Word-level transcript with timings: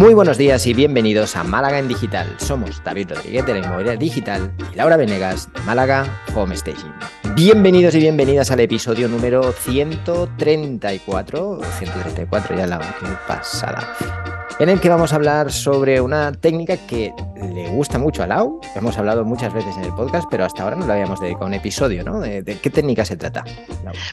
Muy 0.00 0.14
buenos 0.14 0.38
días 0.38 0.66
y 0.66 0.72
bienvenidos 0.72 1.36
a 1.36 1.44
Málaga 1.44 1.78
en 1.78 1.86
Digital. 1.86 2.34
Somos 2.38 2.82
David 2.82 3.10
Rodríguez 3.10 3.44
de 3.44 3.52
la 3.52 3.58
Inmobiliaria 3.58 4.00
Digital 4.00 4.50
y 4.72 4.74
Laura 4.74 4.96
Venegas 4.96 5.52
de 5.52 5.60
Málaga 5.66 6.06
Home 6.34 6.56
Staging. 6.56 6.90
Bienvenidos 7.34 7.94
y 7.94 7.98
bienvenidas 7.98 8.50
al 8.50 8.60
episodio 8.60 9.08
número 9.08 9.52
134, 9.52 11.60
134 11.78 12.56
ya 12.56 12.66
la 12.66 12.78
pasada, 13.28 13.94
en 14.60 14.68
el 14.68 14.78
que 14.78 14.90
vamos 14.90 15.14
a 15.14 15.16
hablar 15.16 15.50
sobre 15.50 16.02
una 16.02 16.32
técnica 16.32 16.76
que 16.76 17.14
le 17.34 17.70
gusta 17.70 17.98
mucho 17.98 18.22
a 18.22 18.26
Lau. 18.26 18.60
Hemos 18.76 18.98
hablado 18.98 19.24
muchas 19.24 19.54
veces 19.54 19.74
en 19.78 19.84
el 19.84 19.94
podcast, 19.94 20.28
pero 20.30 20.44
hasta 20.44 20.62
ahora 20.62 20.76
no 20.76 20.86
le 20.86 20.92
habíamos 20.92 21.18
dedicado 21.18 21.46
un 21.46 21.54
episodio, 21.54 22.04
¿no? 22.04 22.20
¿De, 22.20 22.44
qué 22.60 22.68
técnica 22.68 23.06
se 23.06 23.16
trata? 23.16 23.42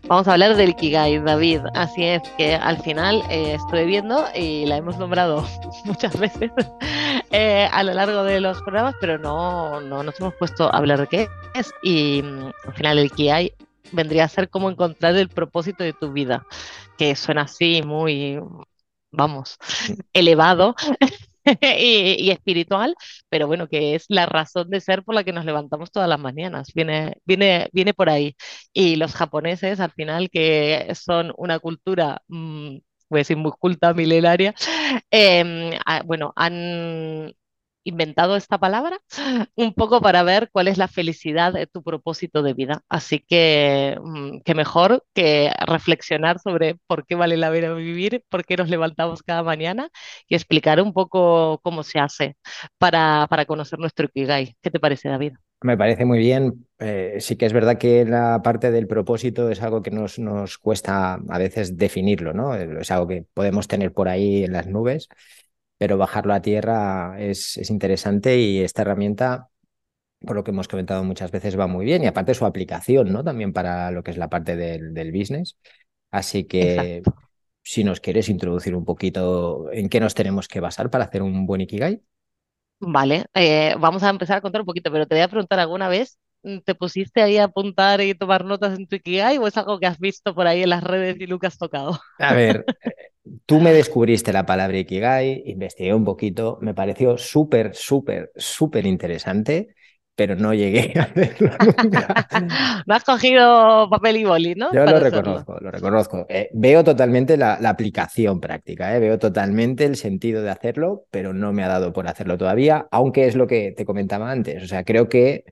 Vamos 0.07 0.25
a 0.25 0.31
hablar 0.31 0.55
del 0.55 0.73
Kigai, 0.73 1.19
David. 1.19 1.59
Así 1.75 2.05
es 2.05 2.21
que 2.37 2.55
al 2.55 2.77
final 2.77 3.23
eh, 3.29 3.55
estoy 3.55 3.85
viendo 3.87 4.23
y 4.33 4.65
la 4.67 4.77
hemos 4.77 4.97
nombrado 4.97 5.45
muchas 5.83 6.17
veces 6.17 6.49
eh, 7.31 7.67
a 7.69 7.83
lo 7.83 7.93
largo 7.93 8.23
de 8.23 8.39
los 8.39 8.61
programas, 8.61 8.95
pero 9.01 9.17
no, 9.17 9.81
no 9.81 10.01
nos 10.01 10.17
hemos 10.21 10.33
puesto 10.35 10.73
a 10.73 10.77
hablar 10.77 11.01
de 11.01 11.07
qué 11.07 11.27
es. 11.55 11.73
Y 11.83 12.21
mm, 12.23 12.51
al 12.67 12.73
final 12.73 12.99
el 12.99 13.11
Kigai 13.11 13.51
vendría 13.91 14.23
a 14.23 14.29
ser 14.29 14.47
como 14.47 14.69
encontrar 14.69 15.13
el 15.17 15.27
propósito 15.27 15.83
de 15.83 15.91
tu 15.91 16.13
vida, 16.13 16.45
que 16.97 17.17
suena 17.17 17.41
así 17.41 17.81
muy, 17.83 18.39
vamos, 19.11 19.57
elevado. 20.13 20.75
y, 21.61 22.29
espiritual, 22.29 22.95
pero 23.29 23.47
bueno, 23.47 23.67
que 23.69 23.95
es 23.95 24.05
la 24.09 24.25
razón 24.25 24.69
de 24.69 24.81
ser 24.81 25.03
por 25.03 25.15
la 25.15 25.23
que 25.23 25.31
nos 25.31 25.45
levantamos 25.45 25.91
todas 25.91 26.09
las 26.09 26.19
mañanas. 26.19 26.73
Viene, 26.73 27.15
viene, 27.25 27.69
viene 27.71 27.93
por 27.93 28.09
ahí. 28.09 28.35
Y 28.73 28.97
los 28.97 29.13
japoneses, 29.15 29.79
al 29.79 29.91
final, 29.91 30.29
que 30.29 30.91
son 30.95 31.33
una 31.37 31.59
cultura 31.59 32.21
mmm, 32.27 32.77
voy 33.09 33.19
a 33.19 33.21
decir 33.21 33.37
muy 33.37 33.51
culta, 33.59 33.93
milenaria, 33.93 34.53
em, 35.11 35.71
bueno, 36.05 36.33
han 36.35 37.33
inventado 37.87 38.35
esta 38.35 38.57
palabra 38.57 38.99
un 39.55 39.73
poco 39.73 40.01
para 40.01 40.23
ver 40.23 40.49
cuál 40.51 40.67
es 40.67 40.77
la 40.77 40.87
felicidad 40.87 41.53
de 41.53 41.67
tu 41.67 41.83
propósito 41.83 42.43
de 42.43 42.53
vida. 42.53 42.81
Así 42.89 43.19
que, 43.27 43.97
mm, 44.01 44.39
qué 44.45 44.55
mejor 44.55 45.03
que 45.13 45.51
reflexionar 45.65 46.39
sobre 46.39 46.75
por 46.87 47.05
qué 47.05 47.15
vale 47.15 47.37
la 47.37 47.51
pena 47.51 47.73
vivir, 47.73 48.23
por 48.29 48.45
qué 48.45 48.57
nos 48.57 48.69
levantamos 48.69 49.23
cada 49.23 49.43
mañana 49.43 49.89
y 50.27 50.35
explicar 50.35 50.81
un 50.81 50.93
poco 50.93 51.59
cómo 51.63 51.83
se 51.83 51.99
hace 51.99 52.37
para, 52.77 53.27
para 53.29 53.45
conocer 53.45 53.79
nuestro 53.79 54.07
Ikigai. 54.07 54.55
¿Qué 54.61 54.71
te 54.71 54.79
parece, 54.79 55.09
David? 55.09 55.33
Me 55.61 55.75
parece 55.77 56.05
muy 56.05 56.19
bien. 56.19 56.67
Eh, 56.79 57.17
sí 57.19 57.35
que 57.35 57.47
es 57.47 57.53
verdad 57.53 57.77
que 57.79 58.05
la 58.05 58.41
parte 58.43 58.69
del 58.71 58.87
propósito 58.87 59.49
es 59.49 59.61
algo 59.63 59.81
que 59.81 59.89
nos, 59.89 60.19
nos 60.19 60.57
cuesta 60.59 61.15
a 61.15 61.37
veces 61.39 61.77
definirlo, 61.77 62.33
¿no? 62.33 62.53
Es 62.55 62.91
algo 62.91 63.07
que 63.07 63.25
podemos 63.33 63.67
tener 63.67 63.91
por 63.91 64.07
ahí 64.07 64.43
en 64.43 64.53
las 64.53 64.67
nubes, 64.67 65.09
pero 65.77 65.97
bajarlo 65.97 66.33
a 66.33 66.41
tierra 66.41 67.15
es, 67.19 67.57
es 67.57 67.69
interesante 67.69 68.37
y 68.39 68.61
esta 68.61 68.83
herramienta, 68.83 69.49
por 70.19 70.35
lo 70.35 70.43
que 70.43 70.51
hemos 70.51 70.67
comentado 70.67 71.03
muchas 71.03 71.31
veces, 71.31 71.59
va 71.59 71.67
muy 71.67 71.85
bien. 71.85 72.03
Y 72.03 72.07
aparte 72.07 72.33
su 72.33 72.45
aplicación, 72.45 73.13
¿no? 73.13 73.23
También 73.23 73.53
para 73.53 73.91
lo 73.91 74.03
que 74.03 74.11
es 74.11 74.17
la 74.17 74.29
parte 74.29 74.55
del, 74.55 74.93
del 74.93 75.11
business. 75.11 75.57
Así 76.11 76.45
que 76.45 77.03
si 77.63 77.83
nos 77.83 77.99
quieres 77.99 78.29
introducir 78.29 78.75
un 78.75 78.85
poquito 78.85 79.71
en 79.71 79.89
qué 79.89 79.99
nos 79.99 80.15
tenemos 80.15 80.47
que 80.47 80.59
basar 80.61 80.89
para 80.89 81.05
hacer 81.05 81.21
un 81.21 81.45
buen 81.45 81.61
Ikigai. 81.61 82.01
Vale, 82.79 83.25
eh, 83.33 83.75
vamos 83.79 84.03
a 84.03 84.09
empezar 84.09 84.37
a 84.37 84.41
contar 84.41 84.61
un 84.61 84.67
poquito, 84.67 84.91
pero 84.91 85.07
te 85.07 85.15
voy 85.15 85.23
a 85.23 85.27
preguntar 85.27 85.59
alguna 85.59 85.89
vez, 85.89 86.19
¿te 86.63 86.75
pusiste 86.75 87.21
ahí 87.21 87.37
a 87.37 87.45
apuntar 87.45 88.01
y 88.01 88.13
tomar 88.13 88.45
notas 88.45 88.77
en 88.77 88.87
tu 88.87 88.95
Ikigai 88.95 89.37
o 89.37 89.47
es 89.47 89.57
algo 89.57 89.79
que 89.79 89.87
has 89.87 89.99
visto 89.99 90.33
por 90.33 90.47
ahí 90.47 90.63
en 90.63 90.69
las 90.69 90.83
redes 90.83 91.17
y 91.19 91.27
nunca 91.27 91.47
has 91.47 91.57
tocado? 91.57 91.99
A 92.19 92.33
ver, 92.33 92.65
eh, 92.83 92.91
tú 93.45 93.59
me 93.59 93.73
descubriste 93.73 94.33
la 94.33 94.45
palabra 94.45 94.77
Ikigai, 94.77 95.43
investigué 95.45 95.93
un 95.93 96.05
poquito, 96.05 96.57
me 96.61 96.73
pareció 96.73 97.17
súper, 97.17 97.75
súper, 97.75 98.31
súper 98.35 98.85
interesante 98.85 99.75
pero 100.17 100.35
no 100.35 100.51
llegué 100.51 100.93
a 100.99 101.03
hacerlo 101.03 101.51
nunca. 101.83 102.27
no 102.87 102.95
has 102.95 103.03
cogido 103.03 103.87
papel 103.87 104.17
y 104.17 104.25
boli, 104.25 104.55
¿no? 104.55 104.73
Yo 104.73 104.83
lo 104.83 104.99
reconozco, 104.99 105.57
lo 105.61 105.69
reconozco. 105.69 106.25
Eh, 106.27 106.49
veo 106.53 106.83
totalmente 106.83 107.37
la, 107.37 107.53
aplicación 107.53 108.41
práctica, 108.41 108.95
¿eh? 108.95 108.99
veo 108.99 109.19
totalmente 109.19 109.85
el 109.85 109.95
sentido 109.95 110.41
de 110.41 110.49
hacerlo, 110.49 111.05
pero 111.11 111.33
no 111.33 111.53
me 111.53 111.63
ha 111.63 111.67
dado 111.67 111.93
por 111.93 112.07
hacerlo 112.07 112.35
todavía, 112.35 112.87
aunque 112.89 113.27
es 113.27 113.35
lo 113.35 113.45
que 113.45 113.73
te 113.77 113.85
comentaba 113.85 114.31
antes. 114.31 114.63
O 114.63 114.67
sea, 114.67 114.83
creo 114.83 115.07
que 115.07 115.45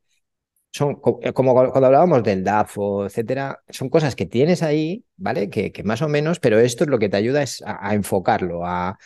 son, 0.76 1.00
eh, 1.22 1.32
como 1.34 1.54
cuando 1.54 1.86
hablábamos 1.88 2.24
del 2.24 2.44
DAFO, 2.44 3.06
etcétera, 3.06 3.60
son 3.70 3.90
cosas 3.90 4.16
que 4.16 4.26
tienes 4.26 4.62
ahí, 4.62 5.06
¿vale? 5.16 5.50
Que, 5.50 5.72
que 5.72 5.84
más 5.84 6.02
o 6.02 6.10
menos, 6.10 6.40
pero 6.40 6.60
esto 6.60 6.84
es 6.84 6.90
lo 6.90 7.00
que 7.00 7.10
te 7.10 7.18
ayuda 7.18 7.44
es 7.44 7.64
a 7.66 7.94
enfocarlo, 7.94 8.66
a 8.66 8.98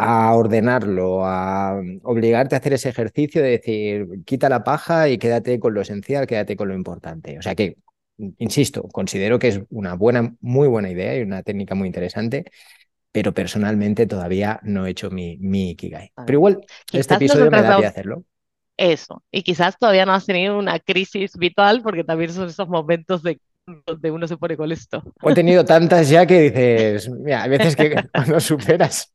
a 0.00 0.32
ordenarlo, 0.36 1.26
a 1.26 1.82
obligarte 2.04 2.54
a 2.54 2.58
hacer 2.58 2.72
ese 2.72 2.88
ejercicio 2.88 3.42
de 3.42 3.50
decir, 3.50 4.06
quita 4.24 4.48
la 4.48 4.62
paja 4.62 5.08
y 5.08 5.18
quédate 5.18 5.58
con 5.58 5.74
lo 5.74 5.80
esencial, 5.80 6.24
quédate 6.28 6.54
con 6.54 6.68
lo 6.68 6.74
importante. 6.76 7.36
O 7.36 7.42
sea 7.42 7.56
que, 7.56 7.78
insisto, 8.38 8.84
considero 8.92 9.40
que 9.40 9.48
es 9.48 9.60
una 9.70 9.94
buena, 9.94 10.36
muy 10.40 10.68
buena 10.68 10.88
idea 10.88 11.16
y 11.16 11.22
una 11.22 11.42
técnica 11.42 11.74
muy 11.74 11.88
interesante, 11.88 12.44
pero 13.10 13.34
personalmente 13.34 14.06
todavía 14.06 14.60
no 14.62 14.86
he 14.86 14.90
hecho 14.90 15.10
mi, 15.10 15.36
mi 15.38 15.70
Ikigai. 15.70 16.12
Pero 16.14 16.38
igual, 16.38 16.60
este 16.92 17.14
episodio 17.14 17.50
me 17.50 17.60
da 17.60 17.80
de 17.80 17.86
hacerlo. 17.86 18.22
Eso, 18.78 19.24
y 19.32 19.42
quizás 19.42 19.76
todavía 19.76 20.06
no 20.06 20.12
has 20.12 20.24
tenido 20.24 20.56
una 20.56 20.78
crisis 20.78 21.36
vital 21.36 21.82
porque 21.82 22.04
también 22.04 22.32
son 22.32 22.48
esos 22.48 22.68
momentos 22.68 23.24
de 23.24 23.40
donde 23.86 24.10
uno 24.10 24.26
se 24.26 24.36
pone 24.36 24.56
con 24.56 24.70
esto. 24.70 25.02
He 25.22 25.34
tenido 25.34 25.64
tantas 25.64 26.08
ya 26.08 26.24
que 26.24 26.42
dices, 26.42 27.10
mira, 27.10 27.42
hay 27.42 27.50
veces 27.50 27.74
que 27.74 27.90
cuando 28.12 28.38
superas 28.40 29.12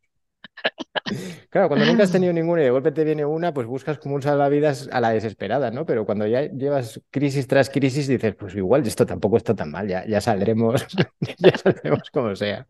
Claro, 1.49 1.67
cuando 1.67 1.85
nunca 1.85 2.03
has 2.03 2.11
tenido 2.11 2.33
ninguna 2.33 2.61
y 2.61 2.65
de 2.65 2.71
golpe 2.71 2.91
te 2.91 3.03
viene 3.03 3.25
una, 3.25 3.53
pues 3.53 3.67
buscas 3.67 3.97
como 3.97 4.15
un 4.15 4.21
salvavidas 4.21 4.89
a 4.91 5.01
la 5.01 5.09
desesperada, 5.09 5.69
¿no? 5.69 5.85
Pero 5.85 6.05
cuando 6.05 6.25
ya 6.25 6.43
llevas 6.43 7.01
crisis 7.11 7.47
tras 7.47 7.69
crisis, 7.69 8.07
dices, 8.07 8.35
pues 8.35 8.55
igual 8.55 8.85
esto 8.87 9.05
tampoco 9.05 9.37
está 9.37 9.53
tan 9.53 9.71
mal, 9.71 9.87
ya, 9.87 10.05
ya 10.07 10.21
saldremos, 10.21 10.85
ya 11.37 11.57
saldremos 11.57 12.09
como 12.11 12.35
sea. 12.35 12.65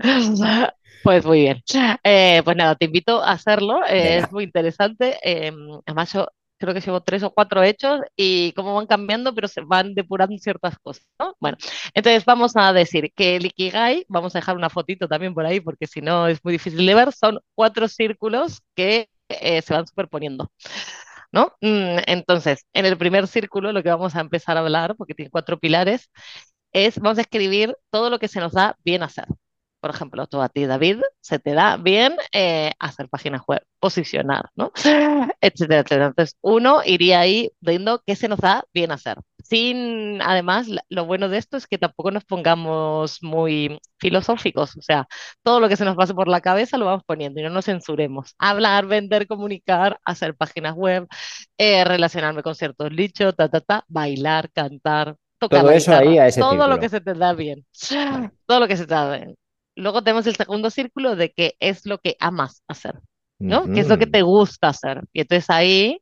Pues 1.02 1.24
muy 1.24 1.40
bien. 1.40 1.62
Eh, 2.04 2.42
pues 2.44 2.56
nada, 2.56 2.74
te 2.74 2.84
invito 2.84 3.22
a 3.22 3.32
hacerlo, 3.32 3.86
eh, 3.86 4.18
es 4.18 4.30
muy 4.32 4.44
interesante. 4.44 5.18
Eh, 5.22 5.50
además, 5.86 6.12
yo 6.12 6.28
creo 6.58 6.74
que 6.74 6.80
llevo 6.80 7.00
tres 7.00 7.22
o 7.22 7.30
cuatro 7.32 7.62
hechos 7.62 8.00
y 8.16 8.52
cómo 8.52 8.74
van 8.74 8.86
cambiando, 8.86 9.34
pero 9.34 9.48
se 9.48 9.62
van 9.62 9.94
depurando 9.94 10.36
ciertas 10.36 10.78
cosas, 10.78 11.06
¿no? 11.18 11.34
Bueno, 11.40 11.56
entonces 11.94 12.24
vamos 12.26 12.52
a 12.54 12.72
decir 12.74 13.12
que 13.16 13.36
el 13.36 13.46
Ikigai, 13.46 14.04
vamos 14.08 14.34
a 14.34 14.40
dejar 14.40 14.56
una 14.56 14.68
fotito 14.68 15.08
también 15.08 15.32
por 15.32 15.46
ahí 15.46 15.60
porque 15.60 15.86
si 15.86 16.02
no 16.02 16.26
es 16.28 16.44
muy 16.44 16.52
difícil 16.52 16.84
de 16.84 16.94
ver, 16.94 17.12
son 17.12 17.40
cuatro 17.54 17.88
círculos 17.88 18.60
que 18.74 19.08
eh, 19.30 19.62
se 19.62 19.72
van 19.72 19.86
superponiendo. 19.86 20.50
¿No? 21.32 21.54
Mm, 21.60 21.98
entonces, 22.06 22.66
en 22.74 22.86
el 22.86 22.98
primer 22.98 23.26
círculo 23.28 23.72
lo 23.72 23.82
que 23.82 23.88
vamos 23.90 24.16
a 24.16 24.20
empezar 24.20 24.56
a 24.56 24.60
hablar, 24.60 24.96
porque 24.96 25.14
tiene 25.14 25.30
cuatro 25.30 25.58
pilares, 25.58 26.10
es 26.72 26.98
vamos 27.00 27.18
a 27.18 27.22
escribir 27.22 27.76
todo 27.90 28.10
lo 28.10 28.18
que 28.18 28.28
se 28.28 28.40
nos 28.40 28.52
da 28.52 28.76
bien 28.84 29.02
hacer 29.02 29.26
por 29.80 29.90
ejemplo, 29.90 30.26
tú 30.26 30.40
a 30.42 30.48
ti, 30.48 30.66
David, 30.66 31.00
se 31.20 31.38
te 31.38 31.54
da 31.54 31.76
bien 31.76 32.16
eh, 32.32 32.72
hacer 32.78 33.08
páginas 33.08 33.42
web, 33.46 33.62
posicionar, 33.78 34.50
¿no? 34.54 34.72
Etcétera, 35.40 35.80
etcétera. 35.80 36.06
Entonces, 36.06 36.36
uno 36.42 36.82
iría 36.84 37.20
ahí 37.20 37.50
viendo 37.60 38.02
qué 38.06 38.16
se 38.16 38.28
nos 38.28 38.38
da 38.38 38.64
bien 38.74 38.92
hacer. 38.92 39.18
Sin, 39.42 40.20
además, 40.22 40.68
lo 40.88 41.06
bueno 41.06 41.28
de 41.28 41.38
esto 41.38 41.56
es 41.56 41.66
que 41.66 41.78
tampoco 41.78 42.10
nos 42.10 42.24
pongamos 42.24 43.22
muy 43.22 43.80
filosóficos, 43.98 44.76
o 44.76 44.82
sea, 44.82 45.08
todo 45.42 45.60
lo 45.60 45.68
que 45.68 45.76
se 45.76 45.84
nos 45.84 45.96
pase 45.96 46.14
por 46.14 46.28
la 46.28 46.40
cabeza 46.40 46.78
lo 46.78 46.86
vamos 46.86 47.02
poniendo 47.04 47.40
y 47.40 47.42
no 47.42 47.50
nos 47.50 47.64
censuremos. 47.64 48.34
Hablar, 48.38 48.86
vender, 48.86 49.26
comunicar, 49.26 49.98
hacer 50.04 50.36
páginas 50.36 50.74
web, 50.74 51.08
eh, 51.58 51.84
relacionarme 51.84 52.42
con 52.42 52.54
ciertos 52.54 52.92
nichos, 52.92 53.34
ta, 53.34 53.48
ta, 53.48 53.60
ta, 53.60 53.84
bailar, 53.88 54.50
cantar, 54.52 55.16
tocar 55.40 55.62
todo 55.62 55.70
eso 55.70 55.94
ahí 55.94 56.18
a 56.18 56.26
ese 56.26 56.40
todo 56.40 56.68
lo 56.68 56.78
que 56.78 56.88
se 56.88 57.00
te 57.00 57.14
da 57.14 57.32
bien 57.32 57.64
todo 58.46 58.60
lo 58.60 58.68
que 58.68 58.76
se 58.76 58.86
te 58.86 58.94
da 58.94 59.16
bien 59.16 59.36
luego 59.80 60.02
tenemos 60.02 60.26
el 60.26 60.36
segundo 60.36 60.70
círculo 60.70 61.16
de 61.16 61.32
qué 61.32 61.56
es 61.60 61.86
lo 61.86 61.98
que 61.98 62.16
amas 62.20 62.62
hacer, 62.68 63.00
¿no? 63.38 63.64
¿Qué 63.72 63.80
es 63.80 63.88
lo 63.88 63.98
que 63.98 64.06
te 64.06 64.22
gusta 64.22 64.68
hacer? 64.68 65.02
Y 65.12 65.22
entonces 65.22 65.48
ahí 65.50 66.00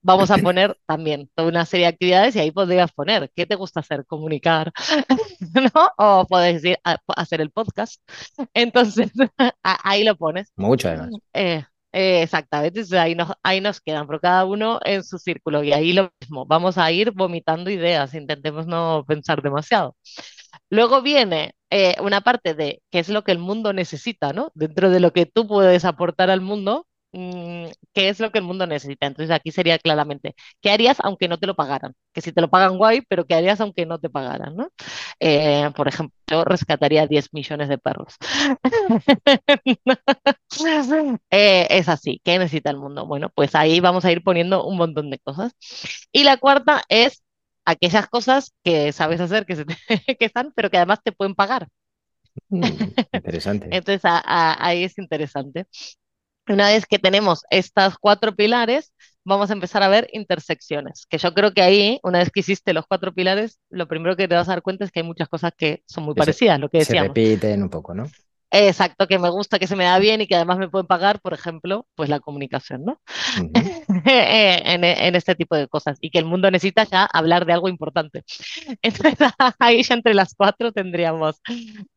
vamos 0.00 0.30
a 0.30 0.36
poner 0.52 0.76
también 0.86 1.30
toda 1.34 1.48
una 1.48 1.64
serie 1.64 1.86
de 1.86 1.92
actividades 1.92 2.36
y 2.36 2.40
ahí 2.40 2.50
podrías 2.50 2.92
poner 2.92 3.30
qué 3.34 3.46
te 3.46 3.56
gusta 3.56 3.80
hacer, 3.80 4.06
comunicar, 4.06 4.72
¿no? 5.74 5.90
O 5.98 6.26
puedes 6.26 6.62
decir 6.62 6.78
hacer 7.16 7.40
el 7.40 7.50
podcast. 7.50 8.00
Entonces 8.54 9.10
ahí 9.62 10.04
lo 10.04 10.16
pones. 10.16 10.52
Mucho 10.56 10.88
además. 10.88 11.10
Eh, 11.32 11.64
eh, 11.92 12.22
exactamente, 12.22 12.82
ahí 12.98 13.14
nos, 13.14 13.32
ahí 13.42 13.60
nos 13.62 13.80
quedan, 13.80 14.06
pero 14.06 14.20
cada 14.20 14.44
uno 14.44 14.78
en 14.84 15.02
su 15.02 15.18
círculo 15.18 15.64
y 15.64 15.72
ahí 15.72 15.94
lo 15.94 16.12
mismo, 16.20 16.44
vamos 16.44 16.76
a 16.76 16.92
ir 16.92 17.12
vomitando 17.12 17.70
ideas, 17.70 18.12
intentemos 18.12 18.66
no 18.66 19.04
pensar 19.08 19.40
demasiado. 19.40 19.96
Luego 20.70 21.02
viene 21.02 21.54
eh, 21.70 21.96
una 22.02 22.20
parte 22.20 22.54
de 22.54 22.82
qué 22.90 22.98
es 23.00 23.08
lo 23.08 23.24
que 23.24 23.32
el 23.32 23.38
mundo 23.38 23.72
necesita, 23.72 24.32
¿no? 24.32 24.50
Dentro 24.54 24.90
de 24.90 25.00
lo 25.00 25.12
que 25.12 25.26
tú 25.26 25.46
puedes 25.46 25.84
aportar 25.84 26.30
al 26.30 26.40
mundo, 26.40 26.86
mm, 27.12 27.66
qué 27.94 28.08
es 28.10 28.20
lo 28.20 28.30
que 28.32 28.38
el 28.38 28.44
mundo 28.44 28.66
necesita. 28.66 29.06
Entonces 29.06 29.34
aquí 29.34 29.50
sería 29.50 29.78
claramente, 29.78 30.34
¿qué 30.60 30.70
harías 30.70 30.98
aunque 31.02 31.28
no 31.28 31.38
te 31.38 31.46
lo 31.46 31.54
pagaran? 31.56 31.94
Que 32.12 32.20
si 32.20 32.32
te 32.32 32.40
lo 32.40 32.50
pagan 32.50 32.76
guay, 32.78 33.02
pero 33.08 33.24
¿qué 33.26 33.34
harías 33.34 33.60
aunque 33.60 33.86
no 33.86 33.98
te 33.98 34.10
pagaran? 34.10 34.56
¿no? 34.56 34.68
Eh, 35.20 35.70
por 35.76 35.88
ejemplo, 35.88 36.44
rescataría 36.44 37.06
10 37.06 37.32
millones 37.32 37.68
de 37.68 37.78
perros. 37.78 38.14
Eh, 41.30 41.66
es 41.70 41.88
así, 41.88 42.20
¿qué 42.24 42.38
necesita 42.38 42.70
el 42.70 42.78
mundo? 42.78 43.06
Bueno, 43.06 43.30
pues 43.34 43.54
ahí 43.54 43.80
vamos 43.80 44.04
a 44.04 44.12
ir 44.12 44.22
poniendo 44.22 44.64
un 44.64 44.76
montón 44.76 45.10
de 45.10 45.18
cosas. 45.18 45.52
Y 46.12 46.24
la 46.24 46.36
cuarta 46.38 46.82
es 46.88 47.22
aquellas 47.68 48.08
cosas 48.08 48.54
que 48.64 48.92
sabes 48.92 49.20
hacer, 49.20 49.44
que, 49.44 49.56
se 49.56 49.66
que 50.18 50.24
están, 50.24 50.52
pero 50.54 50.70
que 50.70 50.78
además 50.78 51.00
te 51.04 51.12
pueden 51.12 51.34
pagar. 51.34 51.68
Mm, 52.48 52.62
interesante. 53.12 53.68
Entonces 53.70 54.02
ahí 54.04 54.84
es 54.84 54.98
interesante. 54.98 55.66
Una 56.48 56.68
vez 56.68 56.86
que 56.86 56.98
tenemos 56.98 57.42
estas 57.50 57.98
cuatro 57.98 58.34
pilares, 58.34 58.94
vamos 59.22 59.50
a 59.50 59.52
empezar 59.52 59.82
a 59.82 59.88
ver 59.88 60.08
intersecciones, 60.14 61.04
que 61.10 61.18
yo 61.18 61.34
creo 61.34 61.52
que 61.52 61.60
ahí, 61.60 62.00
una 62.02 62.20
vez 62.20 62.30
que 62.30 62.40
hiciste 62.40 62.72
los 62.72 62.86
cuatro 62.86 63.12
pilares, 63.12 63.58
lo 63.68 63.86
primero 63.86 64.16
que 64.16 64.26
te 64.26 64.34
vas 64.34 64.48
a 64.48 64.52
dar 64.52 64.62
cuenta 64.62 64.86
es 64.86 64.90
que 64.90 65.00
hay 65.00 65.06
muchas 65.06 65.28
cosas 65.28 65.52
que 65.54 65.82
son 65.86 66.04
muy 66.04 66.14
parecidas, 66.14 66.58
lo 66.58 66.70
que 66.70 66.78
decíamos. 66.78 67.08
Se 67.14 67.20
repiten 67.20 67.62
un 67.62 67.68
poco, 67.68 67.92
¿no? 67.92 68.04
Exacto, 68.50 69.06
que 69.06 69.18
me 69.18 69.28
gusta, 69.28 69.58
que 69.58 69.66
se 69.66 69.76
me 69.76 69.84
da 69.84 69.98
bien 69.98 70.22
y 70.22 70.26
que 70.26 70.34
además 70.34 70.58
me 70.58 70.68
pueden 70.70 70.86
pagar, 70.86 71.20
por 71.20 71.34
ejemplo, 71.34 71.86
pues 71.94 72.08
la 72.08 72.18
comunicación, 72.20 72.84
¿no? 72.84 73.00
en, 74.06 74.84
en, 74.84 75.14
este 75.14 75.34
tipo 75.34 75.54
de 75.54 75.68
cosas 75.68 75.98
y 76.00 76.10
que 76.10 76.18
el 76.18 76.24
mundo 76.24 76.50
necesita 76.50 76.84
ya 76.84 77.04
hablar 77.04 77.44
de 77.44 77.52
algo 77.52 77.68
importante. 77.68 78.24
Entonces 78.82 79.18
ahí 79.58 79.82
ya 79.82 79.94
entre 79.94 80.14
las 80.14 80.34
cuatro 80.34 80.72
tendríamos, 80.72 81.42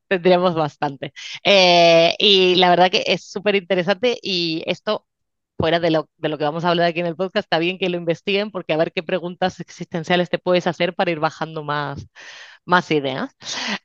tendríamos 0.09 0.53
bastante. 0.55 1.13
Eh, 1.43 2.15
y 2.19 2.55
la 2.55 2.69
verdad 2.69 2.91
que 2.91 3.03
es 3.07 3.23
súper 3.29 3.55
interesante 3.55 4.17
y 4.21 4.61
esto 4.65 5.05
fuera 5.57 5.79
de 5.79 5.91
lo, 5.91 6.09
de 6.17 6.29
lo 6.29 6.37
que 6.37 6.43
vamos 6.43 6.65
a 6.65 6.69
hablar 6.69 6.87
aquí 6.87 6.99
en 7.01 7.05
el 7.05 7.15
podcast, 7.15 7.45
está 7.45 7.59
bien 7.59 7.77
que 7.77 7.87
lo 7.89 7.97
investiguen 7.97 8.49
porque 8.51 8.73
a 8.73 8.77
ver 8.77 8.91
qué 8.91 9.03
preguntas 9.03 9.59
existenciales 9.59 10.29
te 10.29 10.39
puedes 10.39 10.65
hacer 10.67 10.95
para 10.95 11.11
ir 11.11 11.19
bajando 11.19 11.63
más, 11.63 12.07
más 12.65 12.89
ideas. 12.91 13.35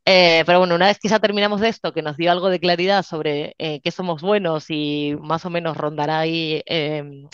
Eh, 0.04 0.42
pero 0.46 0.58
bueno, 0.60 0.74
una 0.74 0.86
vez 0.86 0.98
que 0.98 1.08
ya 1.08 1.18
terminamos 1.20 1.60
de 1.60 1.68
esto, 1.68 1.92
que 1.92 2.02
nos 2.02 2.16
dio 2.16 2.30
algo 2.32 2.48
de 2.50 2.60
claridad 2.60 3.02
sobre 3.04 3.54
eh, 3.58 3.80
qué 3.82 3.90
somos 3.90 4.22
buenos 4.22 4.66
y 4.70 5.16
más 5.20 5.44
o 5.46 5.50
menos 5.50 5.76
rondará 5.76 6.20
ahí, 6.20 6.62
em, 6.66 7.28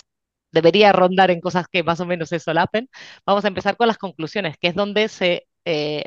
debería 0.51 0.91
rondar 0.93 1.31
en 1.31 1.41
cosas 1.41 1.67
que 1.71 1.83
más 1.83 1.99
o 1.99 2.05
menos 2.05 2.29
se 2.29 2.39
solapen, 2.39 2.89
vamos 3.25 3.45
a 3.45 3.49
empezar 3.49 3.77
con 3.77 3.87
las 3.87 3.97
conclusiones, 3.97 4.57
que 4.59 4.69
es 4.69 4.75
donde 4.75 5.09
se 5.09 5.47
eh, 5.65 6.05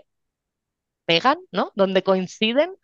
pegan, 1.05 1.39
¿no? 1.53 1.73
Donde 1.75 2.03
coinciden 2.03 2.75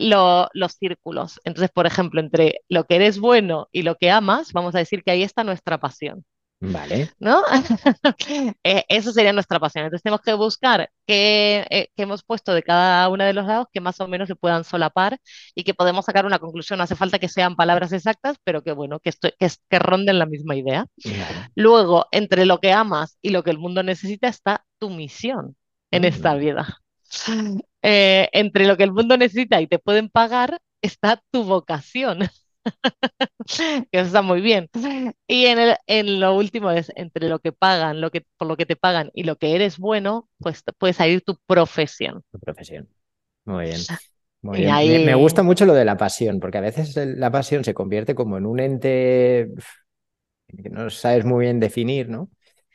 los 0.00 0.72
círculos. 0.78 1.40
Entonces, 1.44 1.70
por 1.72 1.86
ejemplo, 1.86 2.20
entre 2.20 2.60
lo 2.68 2.84
que 2.84 2.96
eres 2.96 3.18
bueno 3.18 3.68
y 3.72 3.82
lo 3.82 3.96
que 3.96 4.10
amas, 4.10 4.52
vamos 4.52 4.74
a 4.74 4.78
decir 4.78 5.02
que 5.02 5.10
ahí 5.12 5.22
está 5.22 5.44
nuestra 5.44 5.78
pasión. 5.78 6.24
Vale. 6.60 7.10
¿No? 7.18 7.42
Eh, 8.62 8.84
eso 8.88 9.12
sería 9.12 9.32
nuestra 9.32 9.58
pasión. 9.58 9.84
Entonces 9.84 10.02
tenemos 10.02 10.20
que 10.20 10.34
buscar 10.34 10.90
qué, 11.06 11.66
eh, 11.70 11.88
hemos 11.96 12.22
puesto 12.22 12.52
de 12.52 12.62
cada 12.62 13.08
uno 13.08 13.24
de 13.24 13.32
los 13.32 13.46
lados 13.46 13.66
que 13.72 13.80
más 13.80 14.00
o 14.00 14.08
menos 14.08 14.28
se 14.28 14.36
puedan 14.36 14.64
solapar 14.64 15.18
y 15.54 15.64
que 15.64 15.74
podemos 15.74 16.04
sacar 16.04 16.26
una 16.26 16.38
conclusión. 16.38 16.78
No 16.78 16.84
hace 16.84 16.96
falta 16.96 17.18
que 17.18 17.28
sean 17.28 17.56
palabras 17.56 17.92
exactas, 17.92 18.36
pero 18.44 18.62
que 18.62 18.72
bueno, 18.72 19.00
que, 19.00 19.12
que, 19.38 19.48
que 19.68 19.78
ronden 19.78 20.18
la 20.18 20.26
misma 20.26 20.56
idea. 20.56 20.86
Luego, 21.54 22.06
entre 22.12 22.44
lo 22.44 22.60
que 22.60 22.72
amas 22.72 23.16
y 23.22 23.30
lo 23.30 23.42
que 23.42 23.50
el 23.50 23.58
mundo 23.58 23.82
necesita 23.82 24.28
está 24.28 24.64
tu 24.78 24.90
misión 24.90 25.56
en 25.90 26.04
esta 26.04 26.34
mm. 26.34 26.38
vida. 26.38 26.80
Eh, 27.82 28.28
entre 28.32 28.66
lo 28.66 28.76
que 28.76 28.84
el 28.84 28.92
mundo 28.92 29.16
necesita 29.16 29.60
y 29.60 29.66
te 29.66 29.78
pueden 29.78 30.10
pagar 30.10 30.60
está 30.82 31.22
tu 31.30 31.44
vocación. 31.44 32.20
que 33.90 33.98
eso 33.98 34.06
está 34.06 34.22
muy 34.22 34.40
bien. 34.40 34.68
Y 35.26 35.46
en, 35.46 35.58
el, 35.58 35.76
en 35.86 36.20
lo 36.20 36.34
último 36.34 36.70
es 36.70 36.92
entre 36.96 37.28
lo 37.28 37.38
que 37.38 37.52
pagan, 37.52 38.00
lo 38.00 38.10
que, 38.10 38.24
por 38.36 38.48
lo 38.48 38.56
que 38.56 38.66
te 38.66 38.76
pagan 38.76 39.10
y 39.14 39.22
lo 39.24 39.36
que 39.36 39.54
eres 39.54 39.78
bueno, 39.78 40.28
pues 40.38 40.62
puede 40.78 40.92
salir 40.92 41.22
tu 41.22 41.36
profesión. 41.46 42.22
Tu 42.32 42.38
profesión. 42.38 42.88
Muy 43.44 43.66
bien. 43.66 43.80
Muy 44.42 44.60
bien. 44.60 45.04
Me, 45.04 45.14
gusta 45.14 45.42
mucho 45.42 45.66
lo 45.66 45.74
de 45.74 45.84
la 45.84 45.98
pasión, 45.98 46.40
porque 46.40 46.56
a 46.56 46.62
veces 46.62 46.96
la 46.96 47.30
pasión 47.30 47.62
se 47.62 47.74
convierte 47.74 48.14
como 48.14 48.38
en 48.38 48.46
un 48.46 48.58
ente 48.58 49.50
que 50.62 50.70
no 50.70 50.88
sabes 50.88 51.26
muy 51.26 51.44
bien 51.44 51.60
definir, 51.60 52.08
¿no? 52.08 52.30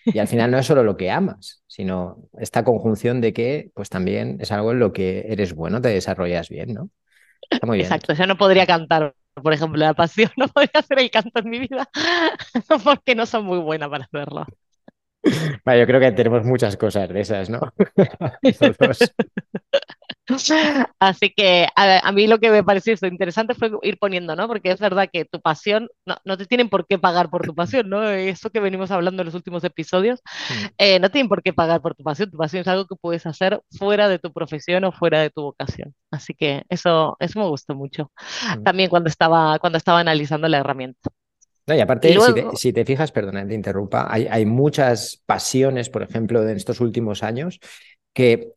Y 0.05 0.19
al 0.19 0.27
final 0.27 0.51
no 0.51 0.59
es 0.59 0.65
solo 0.67 0.83
lo 0.83 0.95
que 0.95 1.09
amas, 1.09 1.63
sino 1.65 2.29
esta 2.39 2.63
conjunción 2.63 3.19
de 3.19 3.33
que 3.33 3.71
pues 3.73 3.89
también 3.89 4.37
es 4.39 4.51
algo 4.51 4.71
en 4.71 4.79
lo 4.79 4.93
que 4.93 5.25
eres 5.27 5.55
bueno, 5.55 5.81
te 5.81 5.89
desarrollas 5.89 6.49
bien, 6.49 6.73
¿no? 6.73 6.89
muy 7.63 7.77
bien. 7.77 7.87
Exacto, 7.87 8.13
yo 8.13 8.27
no 8.27 8.37
podría 8.37 8.67
cantar 8.67 9.15
por 9.41 9.53
ejemplo, 9.53 9.79
la 9.79 9.93
pasión, 9.93 10.31
no 10.37 10.47
podría 10.47 10.71
hacer 10.75 10.99
el 10.99 11.11
canto 11.11 11.39
en 11.39 11.49
mi 11.49 11.59
vida 11.59 11.89
porque 12.83 13.15
no 13.15 13.25
son 13.25 13.45
muy 13.45 13.59
buena 13.59 13.89
para 13.89 14.05
hacerlo. 14.05 14.45
Vale, 15.63 15.79
yo 15.79 15.87
creo 15.87 15.99
que 15.99 16.11
tenemos 16.11 16.45
muchas 16.45 16.77
cosas 16.77 17.09
de 17.09 17.19
esas, 17.19 17.49
¿no? 17.49 17.59
Así 20.99 21.33
que 21.35 21.67
a, 21.75 22.11
mí 22.11 22.27
lo 22.27 22.39
que 22.39 22.49
me 22.49 22.63
pareció 22.63 22.95
interesante 23.03 23.53
fue 23.53 23.71
ir 23.83 23.97
poniendo, 23.99 24.35
¿no? 24.35 24.47
Porque 24.47 24.71
es 24.71 24.79
verdad 24.79 25.07
que 25.11 25.25
tu 25.25 25.39
pasión, 25.39 25.87
no, 26.05 26.17
no, 26.25 26.37
te 26.37 26.45
tienen 26.45 26.69
por 26.69 26.87
qué 26.87 26.97
pagar 26.97 27.29
por 27.29 27.45
tu 27.45 27.53
pasión, 27.53 27.89
¿no? 27.89 28.03
Eso 28.09 28.49
que 28.49 28.59
venimos 28.59 28.91
hablando 28.91 29.21
en 29.21 29.27
los 29.27 29.35
últimos 29.35 29.63
episodios, 29.63 30.21
mm. 30.49 30.65
eh, 30.77 30.99
no 30.99 31.11
tienen 31.11 31.29
por 31.29 31.43
qué 31.43 31.53
pagar 31.53 31.81
por 31.81 31.95
tu 31.95 32.03
pasión. 32.03 32.31
Tu 32.31 32.37
pasión 32.37 32.61
es 32.61 32.67
algo 32.67 32.85
que 32.87 32.95
puedes 32.95 33.25
hacer 33.25 33.61
fuera 33.77 34.09
de 34.09 34.19
tu 34.19 34.33
profesión 34.33 34.83
o 34.85 34.91
fuera 34.91 35.21
de 35.21 35.29
tu 35.29 35.41
vocación. 35.43 35.93
Así 36.11 36.33
que 36.33 36.63
eso, 36.69 37.17
eso 37.19 37.39
me 37.39 37.47
gustó 37.47 37.75
mucho. 37.75 38.11
Mm. 38.57 38.63
También 38.63 38.89
cuando 38.89 39.09
estaba, 39.09 39.59
cuando 39.59 39.77
estaba 39.77 39.99
analizando 39.99 40.47
la 40.47 40.57
herramienta. 40.57 41.11
No, 41.67 41.75
y 41.75 41.79
aparte, 41.79 42.15
si, 42.53 42.73
te, 42.73 42.85
fijas, 42.85 43.11
perdona, 43.11 43.47
te 43.47 43.55
interrumpa, 43.55 44.05
hay, 44.07 44.27
hay 44.29 44.45
muchas 44.45 45.23
pasiones, 45.25 45.89
por 45.89 46.03
ejemplo, 46.03 46.47
en 46.47 46.57
estos 46.57 46.79
últimos 46.79 47.23
años 47.23 47.59
que 48.13 48.53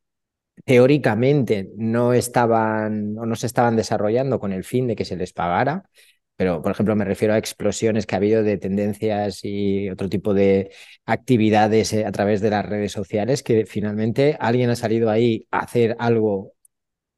teóricamente 0.64 1.70
no 1.76 2.12
estaban 2.12 3.16
o 3.18 3.26
no 3.26 3.36
se 3.36 3.46
estaban 3.46 3.76
desarrollando 3.76 4.38
con 4.40 4.52
el 4.52 4.64
fin 4.64 4.86
de 4.86 4.96
que 4.96 5.04
se 5.04 5.16
les 5.16 5.32
pagara, 5.32 5.88
pero 6.36 6.62
por 6.62 6.72
ejemplo 6.72 6.94
me 6.96 7.04
refiero 7.04 7.34
a 7.34 7.38
explosiones 7.38 8.06
que 8.06 8.14
ha 8.14 8.18
habido 8.18 8.42
de 8.42 8.58
tendencias 8.58 9.40
y 9.44 9.90
otro 9.90 10.08
tipo 10.08 10.34
de 10.34 10.70
actividades 11.04 11.92
eh, 11.92 12.04
a 12.06 12.12
través 12.12 12.40
de 12.40 12.50
las 12.50 12.64
redes 12.66 12.92
sociales 12.92 13.42
que 13.42 13.66
finalmente 13.66 14.36
alguien 14.38 14.70
ha 14.70 14.76
salido 14.76 15.10
ahí 15.10 15.46
a 15.50 15.60
hacer 15.60 15.96
algo 15.98 16.52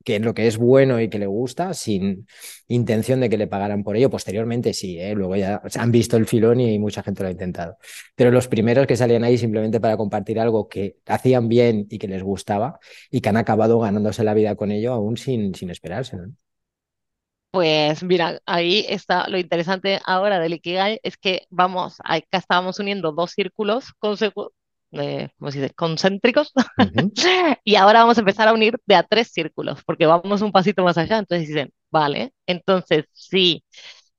que 0.04 0.18
lo 0.18 0.34
que 0.34 0.46
es 0.46 0.56
bueno 0.56 1.00
y 1.00 1.08
que 1.08 1.18
le 1.18 1.26
gusta, 1.26 1.74
sin 1.74 2.26
intención 2.68 3.20
de 3.20 3.28
que 3.28 3.36
le 3.36 3.46
pagaran 3.46 3.82
por 3.84 3.96
ello. 3.96 4.10
Posteriormente 4.10 4.72
sí, 4.72 4.98
¿eh? 4.98 5.14
luego 5.14 5.36
ya 5.36 5.62
han 5.76 5.92
visto 5.92 6.16
el 6.16 6.26
filón 6.26 6.60
y 6.60 6.78
mucha 6.78 7.02
gente 7.02 7.22
lo 7.22 7.28
ha 7.28 7.32
intentado. 7.32 7.76
Pero 8.14 8.30
los 8.30 8.48
primeros 8.48 8.86
que 8.86 8.96
salían 8.96 9.24
ahí 9.24 9.38
simplemente 9.38 9.80
para 9.80 9.96
compartir 9.96 10.40
algo 10.40 10.68
que 10.68 10.96
hacían 11.06 11.48
bien 11.48 11.86
y 11.90 11.98
que 11.98 12.08
les 12.08 12.22
gustaba 12.22 12.78
y 13.10 13.20
que 13.20 13.28
han 13.28 13.36
acabado 13.36 13.78
ganándose 13.80 14.24
la 14.24 14.34
vida 14.34 14.56
con 14.56 14.70
ello 14.70 14.92
aún 14.92 15.16
sin, 15.16 15.54
sin 15.54 15.70
esperarse. 15.70 16.16
Pues 17.50 18.04
mira, 18.04 18.40
ahí 18.46 18.86
está 18.88 19.28
lo 19.28 19.36
interesante 19.36 20.00
ahora 20.06 20.38
del 20.38 20.54
Ikigai, 20.54 21.00
es 21.02 21.16
que 21.16 21.46
vamos, 21.50 21.96
acá 22.04 22.38
estábamos 22.38 22.78
uniendo 22.78 23.10
dos 23.10 23.32
círculos 23.32 23.92
eh, 24.92 25.30
¿cómo 25.38 25.50
se 25.50 25.60
dice? 25.60 25.74
concéntricos. 25.74 26.52
y 27.64 27.74
ahora 27.76 28.00
vamos 28.00 28.18
a 28.18 28.20
empezar 28.20 28.48
a 28.48 28.52
unir 28.52 28.78
de 28.86 28.94
a 28.96 29.02
tres 29.02 29.28
círculos, 29.32 29.82
porque 29.84 30.06
vamos 30.06 30.42
un 30.42 30.52
pasito 30.52 30.82
más 30.84 30.98
allá. 30.98 31.18
Entonces 31.18 31.48
dicen, 31.48 31.72
vale, 31.90 32.32
entonces 32.46 33.06
si 33.12 33.64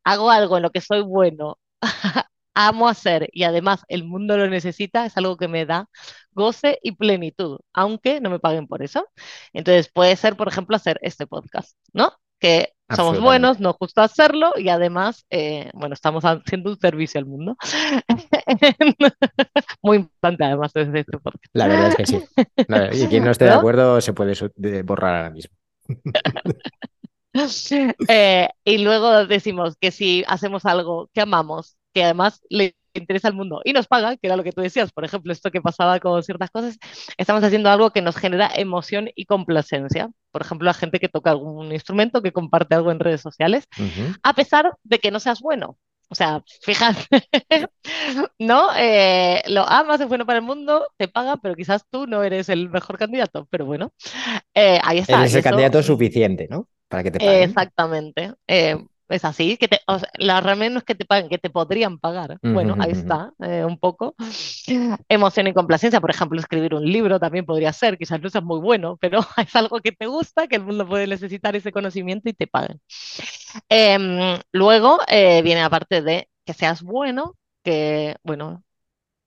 hago 0.04 0.32
algo 0.32 0.58
en 0.58 0.63
lo 0.63 0.72
que 0.72 0.82
soy 0.82 1.01
bueno, 1.01 1.58
amo 2.54 2.88
hacer 2.90 3.30
y 3.32 3.44
además 3.44 3.84
el 3.88 4.04
mundo 4.04 4.38
lo 4.38 4.48
necesita, 4.48 5.06
es 5.06 5.18
algo 5.18 5.38
que 5.38 5.48
me 5.48 5.66
da 5.66 5.88
goce 6.34 6.80
y 6.84 6.94
plenitud, 6.94 7.60
aunque 7.74 8.22
no 8.22 8.30
me 8.30 8.40
paguen 8.40 8.68
por 8.68 8.84
eso. 8.84 9.08
Entonces 9.54 9.90
puede 9.92 10.16
ser, 10.16 10.36
por 10.38 10.48
ejemplo, 10.48 10.75
hacer 10.75 11.00
este 11.01 11.28
podcast, 11.28 11.78
¿no? 11.94 12.13
Que 12.40 12.74
somos 12.95 13.19
buenos, 13.19 13.60
nos 13.60 13.77
gusta 13.77 14.03
hacerlo 14.03 14.51
y 14.57 14.69
además, 14.69 15.25
eh, 15.29 15.69
bueno, 15.74 15.93
estamos 15.93 16.24
haciendo 16.24 16.71
un 16.71 16.79
servicio 16.79 17.19
al 17.19 17.25
mundo. 17.25 17.57
Muy 19.81 19.98
importante 19.98 20.43
además 20.43 20.71
desde 20.74 21.00
este 21.00 21.17
podcast. 21.17 21.45
La 21.53 21.67
verdad 21.67 21.89
es 21.89 21.95
que 21.95 22.05
sí. 22.05 22.24
Y 22.93 23.07
quien 23.07 23.24
no 23.24 23.31
esté 23.31 23.45
de 23.45 23.51
acuerdo 23.51 24.01
se 24.01 24.13
puede 24.13 24.33
borrar 24.83 25.15
ahora 25.15 25.29
mismo. 25.31 25.55
Eh, 28.10 28.50
y 28.65 28.79
luego 28.79 29.25
decimos 29.25 29.77
que 29.79 29.91
si 29.91 30.25
hacemos 30.27 30.65
algo 30.65 31.10
que 31.13 31.21
amamos, 31.21 31.77
que 31.93 32.03
además 32.03 32.41
le 32.50 32.75
interesa 33.00 33.27
al 33.27 33.33
mundo 33.33 33.62
y 33.63 33.74
nos 33.74 33.88
paga, 33.88 34.17
que 34.17 34.27
era 34.27 34.36
lo 34.36 34.43
que 34.43 34.51
tú 34.51 34.62
decías, 34.62 34.91
por 34.91 35.05
ejemplo, 35.05 35.31
esto 35.31 35.51
que 35.51 35.62
pasaba 35.62 36.00
con 36.00 36.21
ciertas 36.24 36.50
cosas, 36.51 36.77
estamos 37.17 37.43
haciendo 37.43 37.69
algo 37.69 37.91
que 37.91 38.01
nos 38.01 38.15
genera 38.15 38.51
emoción 38.55 39.10
y 39.15 39.25
complacencia. 39.25 40.10
Por 40.31 40.41
ejemplo, 40.41 40.65
la 40.65 40.74
gente 40.74 41.00
que 41.00 41.10
toca 41.10 41.31
algún 41.31 41.71
instrumento, 41.71 42.21
que 42.21 42.31
comparte 42.31 42.75
algo 42.75 42.91
en 42.91 43.00
redes 43.00 43.21
sociales, 43.21 43.67
a 44.24 44.33
pesar 44.33 44.74
de 44.83 45.00
que 45.00 45.12
no 45.12 45.19
seas 45.19 45.41
bueno. 45.41 45.77
O 46.12 46.15
sea, 46.15 46.43
fíjate, 46.62 47.07
¿no? 48.39 48.67
Eh, 48.77 49.41
lo 49.48 49.62
amas, 49.62 50.01
es 50.01 50.10
bueno 50.10 50.25
para 50.25 50.39
el 50.39 50.45
mundo, 50.45 50.89
te 50.98 51.07
paga, 51.07 51.38
pero 51.38 51.55
quizás 51.55 51.86
tú 51.89 52.05
no 52.05 52.21
eres 52.21 52.50
el 52.50 52.69
mejor 52.69 52.98
candidato. 52.98 53.48
Pero 53.50 53.65
bueno, 53.65 53.93
eh, 54.53 54.77
ahí 54.83 55.00
está. 55.00 55.19
Eres 55.21 55.36
el 55.36 55.43
candidato 55.43 55.81
suficiente, 55.81 56.50
¿no? 56.50 56.67
Para 56.89 57.03
que 57.03 57.12
te 57.12 57.19
paguen. 57.19 57.43
Exactamente. 57.43 58.33
Eh, 58.45 58.75
es 59.12 59.25
así, 59.25 59.58
que 59.58 59.68
te, 59.68 59.80
o 59.88 60.00
sea, 60.00 60.10
la 60.18 60.41
realmente 60.41 60.74
no 60.74 60.80
es 60.80 60.84
que 60.84 60.96
te 60.96 61.06
paguen, 61.06 61.30
que 61.30 61.38
te 61.38 61.50
podrían 61.50 62.00
pagar. 62.00 62.38
Bueno, 62.41 62.75
ahí 62.80 62.91
está, 62.91 63.34
eh, 63.39 63.63
un 63.65 63.77
poco. 63.77 64.15
Emoción 65.10 65.48
y 65.48 65.53
complacencia, 65.53 66.01
por 66.01 66.10
ejemplo, 66.10 66.39
escribir 66.39 66.74
un 66.74 66.86
libro 66.86 67.20
también 67.20 67.46
podría 67.46 67.74
ser, 67.74 67.98
quizás 67.98 68.22
no 68.22 68.30
sea 68.30 68.41
muy 68.41 68.60
bueno, 68.60 68.98
pero 68.98 69.20
es 69.38 69.56
algo 69.56 69.80
que 69.80 69.91
te 69.91 70.08
gusta, 70.08 70.48
que 70.48 70.56
el 70.58 70.63
mundo 70.63 70.88
puede 70.88 71.08
necesitar 71.08 71.56
ese 71.56 71.72
conocimiento 71.72 72.30
y 72.30 72.34
te 72.34 72.48
paguen. 72.48 72.80
Em, 73.70 74.39
luego 74.51 75.00
eh, 75.08 75.41
viene 75.41 75.62
aparte 75.62 76.01
de 76.01 76.30
que 76.46 76.53
seas 76.53 76.82
bueno, 76.82 77.36
que, 77.63 78.15
bueno, 78.24 78.63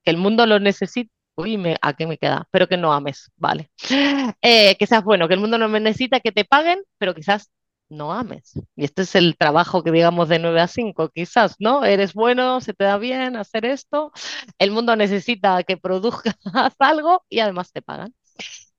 que 0.05 0.11
el 0.11 0.17
mundo 0.17 0.47
lo 0.47 0.59
necesita. 0.61 1.11
Uy, 1.37 1.59
me, 1.59 1.77
¿a 1.83 1.95
qué 1.95 2.07
me 2.07 2.17
queda? 2.17 2.47
Pero 2.53 2.69
que 2.69 2.77
no 2.77 2.93
ames, 2.93 3.31
vale. 3.37 3.71
Eh, 4.43 4.77
que 4.77 4.87
seas 4.87 5.03
bueno, 5.03 5.27
que 5.27 5.35
el 5.35 5.41
mundo 5.41 5.59
no 5.59 5.69
me 5.69 5.81
necesita 5.81 6.21
que 6.21 6.33
te 6.33 6.45
paguen, 6.45 6.83
pero 6.99 7.15
quizás 7.15 7.51
no 7.89 8.13
ames. 8.13 8.55
Y 8.77 8.85
este 8.85 9.03
es 9.03 9.15
el 9.15 9.37
trabajo 9.37 9.83
que 9.83 9.91
digamos 9.91 10.29
de 10.29 10.39
9 10.39 10.61
a 10.61 10.67
5, 10.67 11.11
quizás, 11.11 11.57
¿no? 11.59 11.85
Eres 11.85 12.15
bueno, 12.15 12.61
se 12.61 12.75
te 12.75 12.85
da 12.85 12.99
bien 12.99 13.37
hacer 13.37 13.65
esto, 13.65 14.13
el 14.59 14.71
mundo 14.71 14.97
necesita 14.97 15.63
que 15.63 15.77
produzcas 15.77 16.37
algo 16.79 17.25
y 17.29 17.41
además 17.41 17.73
te 17.73 17.83
pagan. 17.83 18.15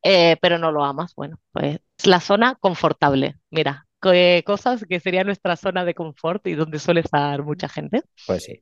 Eh, 0.04 0.38
pero 0.40 0.60
no 0.60 0.72
lo 0.72 0.84
amas, 0.84 1.16
bueno, 1.16 1.40
pues 1.52 1.80
es 1.98 2.08
la 2.08 2.20
zona 2.20 2.56
confortable. 2.60 3.38
Mira, 3.50 3.88
cosas 4.46 4.86
que 4.88 5.00
sería 5.00 5.24
nuestra 5.24 5.56
zona 5.56 5.84
de 5.84 5.96
confort 5.96 6.46
y 6.48 6.54
donde 6.54 6.80
suele 6.80 7.00
estar 7.00 7.44
mucha 7.44 7.68
gente. 7.68 8.04
Pues 8.28 8.44
sí. 8.44 8.62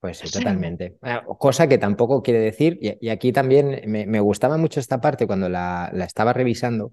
Pues 0.00 0.18
sí, 0.18 0.28
totalmente. 0.28 0.96
Ah, 1.00 1.22
cosa 1.38 1.68
que 1.68 1.78
tampoco 1.78 2.24
quiere 2.24 2.40
decir, 2.40 2.76
y, 2.80 3.08
aquí 3.08 3.30
también 3.30 3.82
me, 3.86 4.18
gustaba 4.18 4.56
mucho 4.56 4.80
esta 4.80 5.00
parte 5.00 5.28
cuando 5.28 5.48
la, 5.48 5.90
la 5.94 6.04
estaba 6.04 6.32
revisando, 6.32 6.92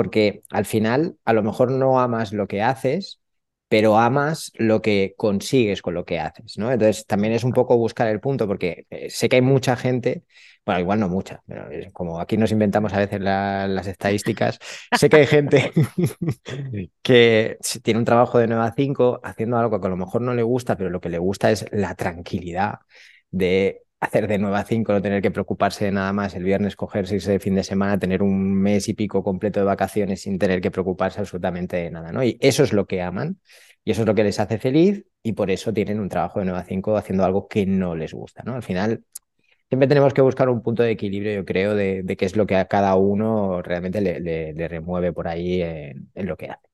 porque 0.00 0.42
al 0.48 0.64
final 0.64 1.18
a 1.26 1.34
lo 1.34 1.42
mejor 1.42 1.70
no 1.70 2.00
amas 2.00 2.32
lo 2.32 2.48
que 2.48 2.62
haces, 2.62 3.20
pero 3.68 3.98
amas 3.98 4.50
lo 4.54 4.80
que 4.80 5.12
consigues 5.18 5.82
con 5.82 5.92
lo 5.92 6.06
que 6.06 6.18
haces, 6.18 6.56
¿no? 6.56 6.72
Entonces 6.72 7.04
también 7.06 7.34
es 7.34 7.44
un 7.44 7.52
poco 7.52 7.76
buscar 7.76 8.08
el 8.08 8.18
punto, 8.18 8.46
porque 8.46 8.86
eh, 8.88 9.10
sé 9.10 9.28
que 9.28 9.36
hay 9.36 9.42
mucha 9.42 9.76
gente, 9.76 10.24
bueno, 10.64 10.80
igual 10.80 11.00
no 11.00 11.08
mucha, 11.10 11.42
pero 11.46 11.68
como 11.92 12.18
aquí 12.18 12.38
nos 12.38 12.50
inventamos 12.50 12.94
a 12.94 12.98
veces 12.98 13.20
las 13.20 13.86
estadísticas, 13.86 14.58
sé 14.98 15.10
que 15.10 15.16
hay 15.16 15.26
gente 15.26 15.70
que 17.02 17.58
tiene 17.82 17.98
un 17.98 18.06
trabajo 18.06 18.38
de 18.38 18.46
9 18.46 18.62
a 18.64 18.72
5 18.74 19.20
haciendo 19.22 19.58
algo 19.58 19.82
que 19.82 19.86
a 19.86 19.90
lo 19.90 19.98
mejor 19.98 20.22
no 20.22 20.32
le 20.32 20.42
gusta, 20.42 20.78
pero 20.78 20.88
lo 20.88 21.02
que 21.02 21.10
le 21.10 21.18
gusta 21.18 21.50
es 21.50 21.66
la 21.72 21.94
tranquilidad 21.94 22.78
de 23.30 23.82
hacer 24.00 24.26
de 24.26 24.38
9 24.38 24.56
a 24.56 24.64
5, 24.64 24.92
no 24.92 25.02
tener 25.02 25.22
que 25.22 25.30
preocuparse 25.30 25.84
de 25.84 25.92
nada 25.92 26.12
más, 26.12 26.34
el 26.34 26.42
viernes 26.44 26.74
cogerse 26.74 27.16
ese 27.16 27.38
fin 27.38 27.54
de 27.54 27.62
semana, 27.64 27.98
tener 27.98 28.22
un 28.22 28.54
mes 28.54 28.88
y 28.88 28.94
pico 28.94 29.22
completo 29.22 29.60
de 29.60 29.66
vacaciones 29.66 30.22
sin 30.22 30.38
tener 30.38 30.60
que 30.60 30.70
preocuparse 30.70 31.20
absolutamente 31.20 31.76
de 31.76 31.90
nada, 31.90 32.10
¿no? 32.12 32.24
Y 32.24 32.38
eso 32.40 32.64
es 32.64 32.72
lo 32.72 32.86
que 32.86 33.02
aman 33.02 33.38
y 33.84 33.92
eso 33.92 34.02
es 34.02 34.06
lo 34.06 34.14
que 34.14 34.24
les 34.24 34.40
hace 34.40 34.58
feliz 34.58 35.04
y 35.22 35.34
por 35.34 35.50
eso 35.50 35.72
tienen 35.72 36.00
un 36.00 36.08
trabajo 36.08 36.40
de 36.40 36.46
9 36.46 36.60
a 36.60 36.64
5 36.64 36.96
haciendo 36.96 37.24
algo 37.24 37.46
que 37.48 37.66
no 37.66 37.94
les 37.94 38.14
gusta, 38.14 38.42
¿no? 38.44 38.54
Al 38.54 38.62
final 38.62 39.04
siempre 39.68 39.88
tenemos 39.88 40.14
que 40.14 40.22
buscar 40.22 40.48
un 40.48 40.62
punto 40.62 40.82
de 40.82 40.92
equilibrio, 40.92 41.34
yo 41.34 41.44
creo, 41.44 41.74
de, 41.74 42.04
qué 42.18 42.24
es 42.24 42.36
lo 42.36 42.46
que 42.46 42.56
a 42.56 42.66
cada 42.66 42.94
uno 42.96 43.62
realmente 43.62 44.00
le, 44.00 44.68
remueve 44.68 45.12
por 45.12 45.28
ahí 45.28 45.62
en 45.62 46.26
lo 46.26 46.36
que 46.36 46.46
hace. 46.46 46.69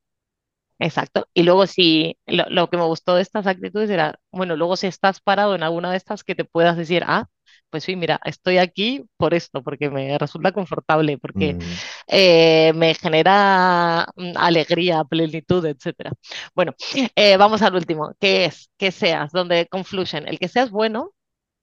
Exacto. 0.78 1.28
Y 1.34 1.42
luego 1.42 1.66
si 1.66 2.18
lo, 2.26 2.68
que 2.68 2.76
me 2.76 2.84
gustó 2.84 3.14
de 3.14 3.22
estas 3.22 3.46
actitudes 3.46 3.90
era, 3.90 4.18
bueno, 4.30 4.56
luego 4.56 4.76
si 4.76 4.86
estás 4.86 5.20
parado 5.20 5.54
en 5.54 5.62
alguna 5.62 5.90
de 5.90 5.96
estas 5.96 6.22
que 6.24 6.34
te 6.34 6.44
puedas 6.44 6.76
decir, 6.76 7.02
ah, 7.06 7.28
pues 7.70 7.84
sí, 7.84 7.96
mira, 7.96 8.20
estoy 8.24 8.58
aquí 8.58 9.04
por 9.16 9.34
esto, 9.34 9.62
porque 9.62 9.90
me 9.90 10.16
resulta 10.18 10.52
confortable, 10.52 11.18
porque 11.18 11.54
mm. 11.54 11.60
eh, 12.08 12.72
me 12.74 12.94
genera 12.94 14.06
mm, 14.16 14.32
alegría, 14.36 15.04
plenitud, 15.04 15.64
etcétera. 15.66 16.12
Bueno, 16.54 16.74
eh, 17.16 17.36
vamos 17.36 17.62
al 17.62 17.74
último, 17.74 18.14
que 18.20 18.46
es 18.46 18.70
que 18.78 18.92
seas, 18.92 19.32
donde 19.32 19.66
confluyen, 19.68 20.28
el 20.28 20.38
que 20.38 20.48
seas 20.48 20.70
bueno, 20.70 21.12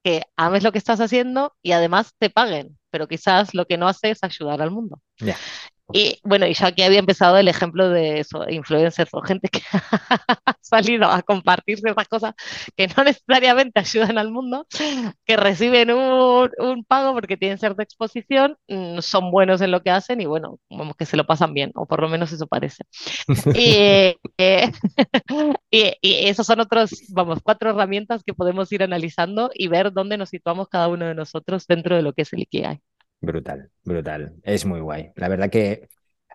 que 0.04 0.24
ames 0.36 0.64
lo 0.64 0.72
que 0.72 0.78
estás 0.78 1.00
haciendo 1.00 1.56
y 1.62 1.72
además 1.72 2.14
te 2.20 2.30
paguen, 2.30 2.78
pero 2.90 3.08
quizás 3.08 3.54
lo 3.54 3.66
que 3.66 3.78
no 3.78 3.88
hace 3.88 4.12
es 4.12 4.24
ayudar 4.24 4.62
al 4.62 4.72
mundo. 4.72 5.00
Y 5.94 6.20
bueno, 6.24 6.48
y 6.48 6.54
yo 6.56 6.66
aquí 6.66 6.82
había 6.82 6.98
empezado 6.98 7.38
el 7.38 7.48
ejemplo 7.48 7.88
de 7.90 8.20
eso, 8.20 8.50
influencers 8.50 9.10
o 9.14 9.22
gente 9.22 9.48
que 9.48 9.62
ha 10.46 10.58
salido 10.60 11.06
a 11.06 11.22
compartir 11.22 11.78
ciertas 11.78 12.08
cosas 12.08 12.34
que 12.76 12.88
no 12.88 13.04
necesariamente 13.04 13.80
ayudan 13.80 14.18
al 14.18 14.32
mundo, 14.32 14.66
que 15.26 15.38
reciben 15.38 15.92
un, 15.92 16.50
un, 16.58 16.84
pago 16.84 17.14
porque 17.14 17.38
tienen 17.38 17.60
cierta 17.60 17.84
exposición, 17.84 18.58
mm, 18.68 19.00
son 19.00 19.30
buenos 19.30 19.62
en 19.62 19.72
lo 19.72 19.84
que 19.84 19.92
hacen 19.92 20.20
y 20.20 20.26
bueno, 20.26 20.58
como 20.68 20.96
que 20.96 21.06
se 21.06 21.16
lo 21.16 21.26
pasan 21.28 21.54
bien, 21.54 21.72
o 21.76 21.86
por 21.86 22.02
lo 22.02 22.10
menos 22.10 22.32
eso 22.32 22.48
parece. 22.48 22.84
y, 23.56 24.18
eh, 24.38 24.72
y, 25.72 25.94
y 26.02 26.28
esos 26.28 26.48
son 26.48 26.60
otros, 26.60 26.92
vamos, 27.10 27.40
cuatro 27.44 27.70
herramientas 27.70 28.24
que 28.26 28.34
podemos 28.34 28.72
ir 28.72 28.82
analizando 28.82 29.52
y 29.54 29.68
ver 29.68 29.94
dónde 29.94 30.18
nos 30.18 30.30
situamos 30.30 30.68
cada 30.70 30.88
uno 30.88 31.06
de 31.06 31.14
nosotros 31.14 31.68
dentro 31.68 31.96
de 31.96 32.02
lo 32.02 32.14
que 32.14 32.24
es 32.24 32.34
el 32.34 32.42
Ikigai. 32.42 32.82
Brutal, 33.24 33.72
brutal. 33.86 34.36
Es 34.44 34.66
muy 34.66 34.82
guay. 34.82 35.12
La 35.16 35.30
verdad 35.30 35.50
que 35.50 35.88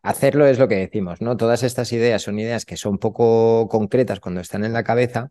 hacerlo 0.02 0.46
es 0.46 0.58
lo 0.58 0.68
que 0.68 0.76
decimos, 0.76 1.20
¿no? 1.20 1.36
Todas 1.36 1.62
estas 1.62 1.92
ideas 1.92 2.22
son 2.22 2.38
ideas 2.38 2.64
que 2.64 2.78
son 2.78 2.96
poco 2.96 3.68
concretas 3.68 4.20
cuando 4.20 4.40
están 4.40 4.64
en 4.64 4.72
la 4.72 4.84
cabeza. 4.84 5.30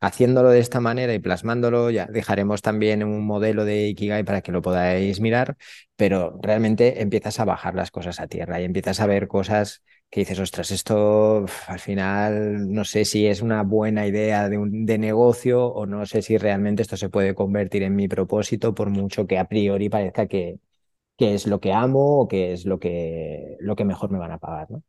Haciéndolo 0.00 0.50
de 0.50 0.60
esta 0.60 0.80
manera 0.80 1.14
y 1.14 1.20
plasmándolo, 1.20 1.90
ya 1.90 2.06
dejaremos 2.06 2.62
también 2.62 3.04
un 3.04 3.26
modelo 3.26 3.64
de 3.64 3.88
Ikigai 3.88 4.24
para 4.24 4.42
que 4.42 4.52
lo 4.52 4.62
podáis 4.62 5.20
mirar, 5.20 5.56
pero 5.96 6.38
realmente 6.42 7.02
empiezas 7.02 7.40
a 7.40 7.46
bajar 7.46 7.74
las 7.74 7.90
cosas 7.90 8.20
a 8.20 8.28
tierra 8.28 8.60
y 8.60 8.64
empiezas 8.64 9.00
a 9.00 9.06
ver 9.06 9.28
cosas 9.28 9.82
que 10.10 10.20
dices, 10.20 10.38
ostras, 10.40 10.70
esto 10.72 11.46
al 11.68 11.80
final 11.80 12.72
no 12.72 12.84
sé 12.84 13.04
si 13.06 13.26
es 13.26 13.42
una 13.42 13.62
buena 13.62 14.06
idea 14.06 14.48
de, 14.48 14.58
un, 14.58 14.86
de 14.86 14.98
negocio 14.98 15.66
o 15.66 15.86
no 15.86 16.06
sé 16.06 16.22
si 16.22 16.38
realmente 16.38 16.82
esto 16.82 16.96
se 16.98 17.08
puede 17.10 17.34
convertir 17.34 17.82
en 17.82 17.96
mi 17.96 18.08
propósito, 18.08 18.74
por 18.74 18.90
mucho 18.90 19.26
que 19.26 19.38
a 19.38 19.46
priori 19.48 19.88
parezca 19.88 20.26
que, 20.26 20.58
qué 21.22 21.34
es 21.34 21.46
lo 21.46 21.60
que 21.60 21.72
amo 21.72 22.20
o 22.20 22.26
qué 22.28 22.52
es 22.52 22.66
lo 22.66 22.80
que, 22.80 23.56
lo 23.60 23.76
que 23.76 23.84
mejor 23.84 24.10
me 24.10 24.18
van 24.18 24.32
a 24.32 24.38
pagar, 24.38 24.68
¿no? 24.72 24.82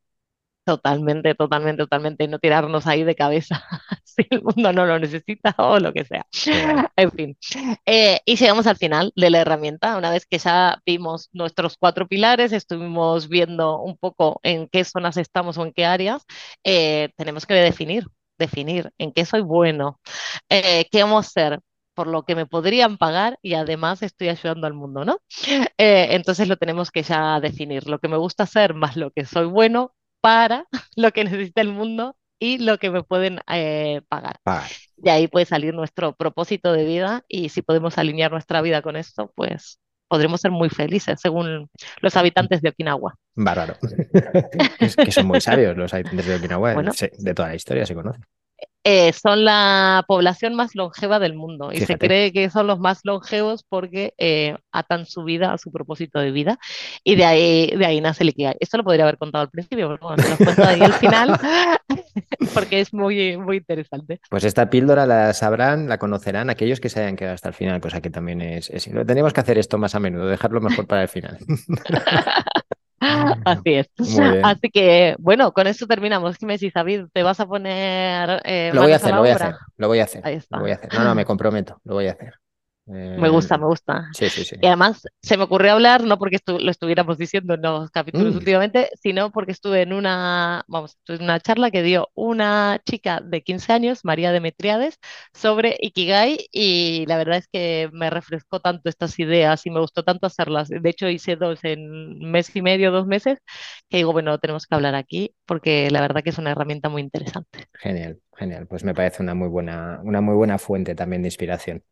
Totalmente, 0.65 1.35
totalmente, 1.35 1.83
totalmente. 1.83 2.27
No 2.27 2.39
tirarnos 2.39 2.87
ahí 2.87 3.03
de 3.03 3.15
cabeza 3.15 3.63
si 4.03 4.25
el 4.31 4.41
mundo 4.41 4.73
no 4.73 4.85
lo 4.87 4.97
necesita 4.97 5.53
o 5.59 5.79
lo 5.79 5.93
que 5.93 6.05
sea. 6.05 6.25
En 6.95 7.11
fin. 7.11 7.37
Eh, 7.85 8.19
y 8.25 8.35
llegamos 8.35 8.65
al 8.65 8.77
final 8.77 9.11
de 9.15 9.29
la 9.29 9.41
herramienta. 9.41 9.95
Una 9.95 10.09
vez 10.09 10.25
que 10.25 10.39
ya 10.39 10.81
vimos 10.87 11.29
nuestros 11.33 11.77
cuatro 11.77 12.07
pilares, 12.07 12.51
estuvimos 12.51 13.29
viendo 13.29 13.79
un 13.79 13.95
poco 13.97 14.39
en 14.41 14.67
qué 14.69 14.83
zonas 14.85 15.17
estamos 15.17 15.57
o 15.59 15.65
en 15.65 15.73
qué 15.73 15.85
áreas, 15.85 16.23
eh, 16.63 17.09
tenemos 17.15 17.45
que 17.45 17.53
definir, 17.53 18.07
definir 18.39 18.91
en 18.97 19.11
qué 19.11 19.25
soy 19.25 19.41
bueno, 19.41 19.99
eh, 20.49 20.87
qué 20.91 21.03
vamos 21.03 21.25
a 21.25 21.27
hacer, 21.27 21.59
por 21.93 22.07
lo 22.07 22.23
que 22.23 22.35
me 22.35 22.45
podrían 22.45 22.97
pagar 22.97 23.39
y 23.41 23.53
además 23.53 24.01
estoy 24.01 24.29
ayudando 24.29 24.67
al 24.67 24.73
mundo, 24.73 25.05
¿no? 25.05 25.19
Eh, 25.77 26.09
entonces 26.11 26.47
lo 26.47 26.55
tenemos 26.55 26.91
que 26.91 27.03
ya 27.03 27.39
definir, 27.39 27.87
lo 27.87 27.99
que 27.99 28.07
me 28.07 28.17
gusta 28.17 28.43
hacer 28.43 28.73
más 28.73 28.95
lo 28.95 29.11
que 29.11 29.25
soy 29.25 29.47
bueno 29.47 29.93
para 30.21 30.65
lo 30.95 31.11
que 31.11 31.23
necesita 31.23 31.61
el 31.61 31.69
mundo 31.69 32.15
y 32.39 32.57
lo 32.57 32.77
que 32.77 32.89
me 32.89 33.03
pueden 33.03 33.39
eh, 33.51 34.01
pagar. 34.07 34.37
De 34.97 35.11
ahí 35.11 35.27
puede 35.27 35.45
salir 35.45 35.73
nuestro 35.73 36.13
propósito 36.15 36.71
de 36.73 36.85
vida 36.85 37.23
y 37.27 37.49
si 37.49 37.61
podemos 37.61 37.97
alinear 37.97 38.31
nuestra 38.31 38.61
vida 38.61 38.81
con 38.81 38.95
esto, 38.95 39.31
pues 39.35 39.79
podremos 40.07 40.41
ser 40.41 40.51
muy 40.51 40.69
felices, 40.69 41.19
según 41.21 41.69
los 42.01 42.15
habitantes 42.15 42.61
de 42.61 42.69
Okinawa. 42.69 43.15
Bárbaro. 43.35 43.77
que 44.79 45.11
son 45.11 45.27
muy 45.27 45.41
sabios 45.41 45.75
los 45.75 45.93
habitantes 45.93 46.25
de 46.25 46.35
Okinawa, 46.35 46.75
de 47.17 47.33
toda 47.33 47.49
la 47.49 47.55
historia 47.55 47.85
se 47.85 47.95
conocen. 47.95 48.23
Eh, 48.85 49.13
son 49.13 49.45
la 49.45 50.03
población 50.07 50.55
más 50.55 50.75
longeva 50.75 51.17
del 51.17 51.35
mundo 51.35 51.71
y 51.71 51.79
se 51.81 51.97
cree 51.97 52.33
que 52.33 52.49
son 52.49 52.67
los 52.67 52.79
más 52.79 52.99
longevos 53.03 53.63
porque 53.63 54.13
eh, 54.17 54.57
atan 54.73 55.05
su 55.05 55.23
vida 55.23 55.53
a 55.53 55.57
su 55.57 55.71
propósito 55.71 56.19
de 56.19 56.31
vida 56.31 56.59
y 57.01 57.15
de 57.15 57.23
ahí, 57.23 57.67
de 57.77 57.85
ahí 57.85 58.01
nace 58.01 58.23
el 58.23 58.29
Ikigai. 58.29 58.57
Esto 58.59 58.77
lo 58.77 58.83
podría 58.83 59.05
haber 59.05 59.17
contado 59.17 59.43
al 59.43 59.49
principio, 59.49 59.87
pero 59.87 60.09
bueno, 60.09 60.23
lo 60.29 60.37
cuento 60.37 60.63
ahí 60.65 60.81
al 60.81 60.93
final 60.93 61.39
porque 62.53 62.81
es 62.81 62.93
muy, 62.93 63.37
muy 63.37 63.57
interesante. 63.57 64.19
Pues 64.29 64.43
esta 64.43 64.69
píldora 64.69 65.05
la 65.05 65.33
sabrán, 65.33 65.87
la 65.87 65.97
conocerán 65.97 66.49
aquellos 66.49 66.81
que 66.81 66.89
se 66.89 66.99
hayan 66.99 67.15
quedado 67.15 67.35
hasta 67.35 67.47
el 67.49 67.55
final, 67.55 67.79
cosa 67.79 68.01
que 68.01 68.09
también 68.09 68.41
es... 68.41 68.69
es... 68.69 68.89
Tenemos 69.07 69.31
que 69.31 69.39
hacer 69.39 69.57
esto 69.57 69.77
más 69.77 69.95
a 69.95 70.01
menudo, 70.01 70.27
dejarlo 70.27 70.59
mejor 70.59 70.87
para 70.87 71.03
el 71.03 71.07
final. 71.07 71.37
Así 73.45 73.73
es. 73.73 73.89
Así 74.43 74.69
que, 74.69 75.15
bueno, 75.19 75.51
con 75.51 75.67
esto 75.67 75.87
terminamos. 75.87 76.37
¿Qué 76.37 76.45
me 76.45 76.53
decís, 76.53 76.73
David? 76.73 77.05
¿Te 77.13 77.23
vas 77.23 77.39
a 77.39 77.45
poner. 77.45 78.41
Eh, 78.45 78.71
lo 78.73 78.81
voy 78.81 78.91
a 78.91 78.95
hacer, 78.97 79.13
lo 79.13 79.21
voy 79.21 79.29
a 79.29 79.35
hacer. 79.35 79.55
Lo 79.77 79.87
voy 79.87 79.99
a 79.99 80.03
hacer. 80.03 80.21
Lo 80.49 80.59
voy 80.59 80.71
a 80.71 80.75
hacer. 80.75 80.93
No, 80.93 81.03
no, 81.03 81.15
me 81.15 81.25
comprometo. 81.25 81.79
Lo 81.83 81.95
voy 81.95 82.07
a 82.07 82.11
hacer. 82.11 82.33
Me 82.85 83.29
gusta, 83.29 83.57
me 83.57 83.65
gusta. 83.67 84.09
Sí, 84.11 84.29
sí, 84.29 84.43
sí. 84.45 84.55
Y 84.59 84.67
además 84.67 85.01
se 85.21 85.37
me 85.37 85.43
ocurrió 85.43 85.73
hablar, 85.73 86.03
no 86.03 86.17
porque 86.17 86.37
lo 86.47 86.71
estuviéramos 86.71 87.17
diciendo 87.17 87.53
en 87.53 87.61
los 87.61 87.91
capítulos 87.91 88.35
Mm. 88.35 88.37
últimamente, 88.37 88.89
sino 89.01 89.31
porque 89.31 89.51
estuve 89.51 89.81
en 89.83 89.93
una, 89.93 90.63
vamos, 90.67 90.91
estuve 90.97 91.17
en 91.17 91.23
una 91.23 91.39
charla 91.39 91.69
que 91.69 91.83
dio 91.83 92.09
una 92.15 92.81
chica 92.85 93.21
de 93.21 93.43
15 93.43 93.71
años, 93.73 93.99
María 94.03 94.31
Demetriades, 94.31 94.97
sobre 95.33 95.77
Ikigai 95.79 96.47
y 96.51 97.05
la 97.07 97.17
verdad 97.17 97.37
es 97.37 97.47
que 97.47 97.89
me 97.93 98.09
refrescó 98.09 98.59
tanto 98.61 98.89
estas 98.89 99.19
ideas 99.19 99.65
y 99.65 99.69
me 99.69 99.79
gustó 99.81 100.03
tanto 100.03 100.25
hacerlas. 100.27 100.69
De 100.69 100.89
hecho, 100.89 101.07
hice 101.09 101.35
dos 101.35 101.59
en 101.63 101.91
un 101.91 102.31
mes 102.31 102.55
y 102.55 102.61
medio, 102.63 102.91
dos 102.91 103.05
meses, 103.05 103.37
que 103.89 103.97
digo, 103.97 104.11
bueno, 104.13 104.37
tenemos 104.39 104.65
que 104.65 104.75
hablar 104.75 104.95
aquí 104.95 105.35
porque 105.45 105.89
la 105.91 106.01
verdad 106.01 106.23
que 106.23 106.31
es 106.31 106.37
una 106.39 106.51
herramienta 106.51 106.89
muy 106.89 107.01
interesante. 107.01 107.67
Genial, 107.73 108.21
genial. 108.37 108.67
Pues 108.67 108.83
me 108.83 108.93
parece 108.95 109.21
una 109.23 109.33
muy 109.35 109.47
buena, 109.49 109.99
una 110.03 110.21
muy 110.21 110.35
buena 110.35 110.57
fuente 110.57 110.95
también 110.95 111.21
de 111.21 111.27
inspiración. 111.27 111.83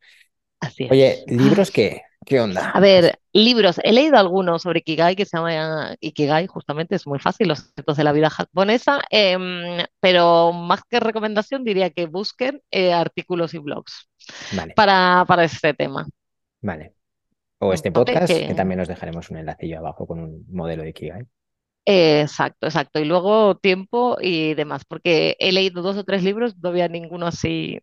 Así 0.61 0.85
es. 0.85 0.91
Oye, 0.91 1.23
¿libros 1.27 1.69
qué? 1.71 2.03
¿Qué 2.23 2.39
onda? 2.39 2.69
A 2.69 2.79
ver, 2.79 3.17
libros. 3.33 3.79
He 3.83 3.91
leído 3.91 4.15
algunos 4.17 4.61
sobre 4.61 4.79
Ikigai 4.81 5.15
que 5.15 5.25
se 5.25 5.35
llama 5.37 5.95
Ikigai, 5.99 6.45
justamente 6.45 6.95
es 6.95 7.07
muy 7.07 7.17
fácil, 7.17 7.47
los 7.47 7.59
secretos 7.59 7.97
de 7.97 8.03
la 8.03 8.11
vida 8.11 8.29
japonesa, 8.29 9.01
em, 9.09 9.83
pero 9.99 10.53
más 10.53 10.81
que 10.87 10.99
recomendación 10.99 11.63
diría 11.63 11.89
que 11.89 12.05
busquen 12.05 12.61
eh, 12.69 12.93
artículos 12.93 13.55
y 13.55 13.57
blogs 13.57 14.07
Vale, 14.53 14.73
para, 14.75 15.25
para 15.27 15.43
este 15.45 15.73
tema. 15.73 16.07
vale. 16.61 16.93
O 17.57 17.73
este 17.73 17.91
podcast, 17.91 18.27
que 18.27 18.47
Que- 18.49 18.53
también 18.53 18.79
os 18.81 18.87
dejaremos 18.87 19.29
un 19.31 19.37
enlacillo 19.37 19.79
abajo 19.79 20.05
con 20.07 20.19
un 20.19 20.45
modelo 20.51 20.83
de 20.83 20.89
Ikigai. 20.89 21.23
exacto, 21.85 22.67
exacto. 22.67 22.99
Y 22.99 23.05
luego 23.05 23.55
tiempo 23.57 24.17
y 24.21 24.53
demás, 24.53 24.83
porque 24.85 25.35
he 25.39 25.51
leído 25.51 25.81
dos 25.81 25.97
o 25.97 26.03
tres 26.03 26.23
libros, 26.23 26.55
no 26.57 26.69
había 26.69 26.87
ninguno 26.87 27.25
así 27.27 27.79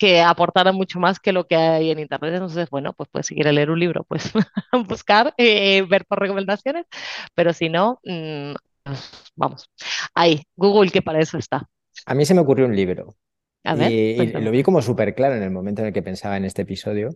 que 0.00 0.22
aportara 0.22 0.72
mucho 0.72 0.98
más 0.98 1.20
que 1.20 1.30
lo 1.30 1.46
que 1.46 1.56
hay 1.56 1.90
en 1.90 1.98
internet. 1.98 2.32
Entonces, 2.32 2.70
bueno, 2.70 2.94
pues 2.94 3.10
puedes 3.12 3.26
seguir 3.26 3.46
a 3.46 3.52
leer 3.52 3.70
un 3.70 3.78
libro, 3.78 4.02
pues 4.04 4.32
buscar, 4.88 5.34
eh, 5.36 5.82
ver 5.82 6.06
por 6.06 6.18
recomendaciones, 6.18 6.86
pero 7.34 7.52
si 7.52 7.68
no, 7.68 8.00
mm, 8.04 8.54
pues, 8.82 9.10
vamos, 9.36 9.70
ahí, 10.14 10.42
Google, 10.56 10.90
que 10.90 11.02
para 11.02 11.20
eso 11.20 11.36
está. 11.36 11.68
A 12.06 12.14
mí 12.14 12.24
se 12.24 12.32
me 12.32 12.40
ocurrió 12.40 12.64
un 12.64 12.74
libro 12.74 13.14
A 13.62 13.74
ver, 13.74 13.92
y, 13.92 14.26
lo 14.32 14.50
vi 14.50 14.62
como 14.62 14.80
súper 14.80 15.14
claro 15.14 15.34
en 15.34 15.42
el 15.42 15.50
momento 15.50 15.82
en 15.82 15.88
el 15.88 15.92
que 15.92 16.02
pensaba 16.02 16.38
en 16.38 16.46
este 16.46 16.62
episodio, 16.62 17.10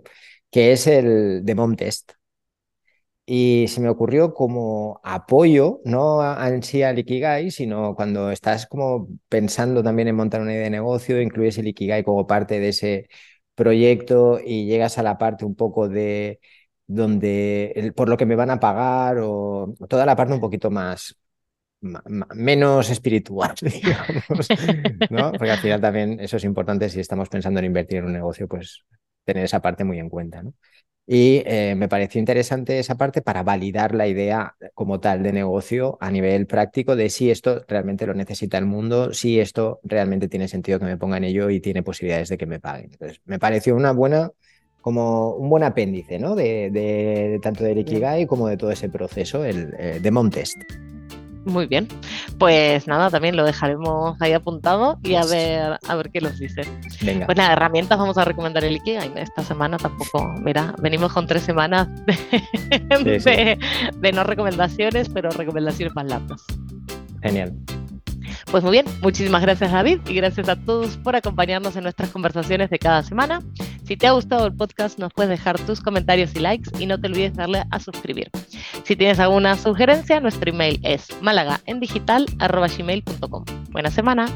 que 0.50 0.72
es 0.72 0.86
el 0.86 1.42
de 1.42 1.54
Mom 1.54 1.76
Test. 1.76 2.12
Y 3.26 3.66
se 3.68 3.80
me 3.80 3.88
ocurrió 3.88 4.34
como 4.34 5.00
apoyo, 5.02 5.80
no 5.84 6.22
en 6.46 6.62
sí 6.62 6.82
al 6.82 6.98
Ikigai, 6.98 7.50
sino 7.50 7.94
cuando 7.94 8.30
estás 8.30 8.66
como 8.66 9.08
pensando 9.30 9.82
también 9.82 10.08
en 10.08 10.16
montar 10.16 10.42
una 10.42 10.52
idea 10.52 10.64
de 10.64 10.70
negocio, 10.70 11.20
incluyes 11.22 11.56
el 11.58 11.68
Ikigai 11.68 12.04
como 12.04 12.26
parte 12.26 12.60
de 12.60 12.68
ese 12.68 13.08
proyecto 13.54 14.38
y 14.44 14.66
llegas 14.66 14.98
a 14.98 15.02
la 15.02 15.16
parte 15.16 15.44
un 15.46 15.54
poco 15.54 15.88
de 15.88 16.38
donde 16.86 17.92
por 17.96 18.08
lo 18.10 18.16
que 18.18 18.26
me 18.26 18.36
van 18.36 18.50
a 18.50 18.60
pagar 18.60 19.18
o 19.22 19.74
toda 19.88 20.04
la 20.04 20.16
parte 20.16 20.34
un 20.34 20.40
poquito 20.40 20.70
más 20.70 21.16
menos 22.34 22.90
espiritual, 22.90 23.54
digamos, 23.60 24.52
¿no? 25.08 25.36
Porque 25.36 25.50
al 25.52 25.58
final 25.58 25.80
también 25.80 26.18
eso 26.20 26.36
es 26.38 26.44
importante 26.44 26.88
si 26.88 27.00
estamos 27.00 27.28
pensando 27.28 27.60
en 27.60 27.66
invertir 27.66 27.98
en 27.98 28.06
un 28.06 28.12
negocio, 28.12 28.48
pues 28.48 28.84
tener 29.24 29.44
esa 29.44 29.60
parte 29.60 29.84
muy 29.84 29.98
en 29.98 30.08
cuenta, 30.08 30.42
¿no? 30.42 30.54
Y 31.06 31.42
eh, 31.44 31.74
me 31.76 31.88
pareció 31.88 32.18
interesante 32.18 32.78
esa 32.78 32.94
parte 32.94 33.20
para 33.20 33.42
validar 33.42 33.94
la 33.94 34.06
idea 34.06 34.56
como 34.72 35.00
tal 35.00 35.22
de 35.22 35.32
negocio 35.32 35.98
a 36.00 36.10
nivel 36.10 36.46
práctico 36.46 36.96
de 36.96 37.10
si 37.10 37.30
esto 37.30 37.62
realmente 37.68 38.06
lo 38.06 38.14
necesita 38.14 38.56
el 38.56 38.64
mundo, 38.64 39.12
si 39.12 39.38
esto 39.38 39.80
realmente 39.82 40.28
tiene 40.28 40.48
sentido 40.48 40.78
que 40.78 40.86
me 40.86 40.96
ponga 40.96 41.18
en 41.18 41.24
ello 41.24 41.50
y 41.50 41.60
tiene 41.60 41.82
posibilidades 41.82 42.30
de 42.30 42.38
que 42.38 42.46
me 42.46 42.58
paguen. 42.58 42.90
Entonces, 42.92 43.20
me 43.26 43.38
pareció 43.38 43.76
una 43.76 43.92
buena, 43.92 44.30
como 44.80 45.34
un 45.34 45.50
buen 45.50 45.62
apéndice, 45.62 46.18
¿no? 46.18 46.34
De, 46.34 46.70
de 46.70 47.38
tanto 47.42 47.64
del 47.64 47.78
Ikigai 47.78 48.26
como 48.26 48.48
de 48.48 48.56
todo 48.56 48.70
ese 48.70 48.88
proceso, 48.88 49.44
el 49.44 49.74
eh, 49.78 49.98
de 50.00 50.10
Mom 50.10 50.30
Test. 50.30 50.58
Muy 51.44 51.66
bien, 51.66 51.88
pues 52.38 52.86
nada, 52.86 53.10
también 53.10 53.36
lo 53.36 53.44
dejaremos 53.44 54.16
ahí 54.20 54.32
apuntado 54.32 54.98
y 55.02 55.14
a 55.14 55.24
ver, 55.24 55.78
a 55.86 55.94
ver 55.94 56.10
qué 56.10 56.20
nos 56.22 56.38
dice. 56.38 56.62
Venga. 57.02 57.26
Pues 57.26 57.36
nada, 57.36 57.52
herramientas 57.52 57.98
vamos 57.98 58.16
a 58.16 58.24
recomendar 58.24 58.64
el 58.64 58.76
Ikigai. 58.76 59.12
Esta 59.16 59.42
semana 59.42 59.76
tampoco, 59.76 60.26
mira, 60.42 60.74
venimos 60.80 61.12
con 61.12 61.26
tres 61.26 61.42
semanas 61.42 61.86
de, 62.06 63.20
Sí, 63.20 63.20
sí. 63.20 63.30
de- 63.30 63.58
de 64.00 64.12
no 64.12 64.24
recomendaciones, 64.24 65.08
pero 65.10 65.30
recomendaciones 65.30 65.94
más 65.94 66.06
largas. 66.06 66.42
Genial. 67.22 67.52
Pues 68.50 68.62
muy 68.62 68.72
bien, 68.72 68.86
muchísimas 69.02 69.42
gracias 69.42 69.70
David 69.72 69.98
y 70.08 70.14
gracias 70.14 70.48
a 70.48 70.56
todos 70.56 70.96
por 70.98 71.16
acompañarnos 71.16 71.76
en 71.76 71.82
nuestras 71.82 72.10
conversaciones 72.10 72.70
de 72.70 72.78
cada 72.78 73.02
semana. 73.02 73.40
Si 73.86 73.96
te 73.96 74.06
ha 74.06 74.12
gustado 74.12 74.46
el 74.46 74.54
podcast 74.54 74.98
nos 74.98 75.12
puedes 75.12 75.30
dejar 75.30 75.58
tus 75.60 75.80
comentarios 75.80 76.34
y 76.34 76.40
likes 76.40 76.70
y 76.78 76.86
no 76.86 76.98
te 77.00 77.06
olvides 77.08 77.34
darle 77.34 77.64
a 77.70 77.80
suscribir. 77.80 78.30
Si 78.84 78.94
tienes 78.96 79.18
alguna 79.18 79.56
sugerencia, 79.56 80.20
nuestro 80.20 80.50
email 80.50 80.78
es 80.82 81.08
malagaendigital.gmail.com. 81.22 83.44
Buena 83.70 83.90
semana. 83.90 84.26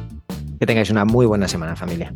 Que 0.59 0.65
tengáis 0.65 0.89
una 0.91 1.05
muy 1.05 1.27
buena 1.27 1.47
semana, 1.47 1.77
familia. 1.77 2.15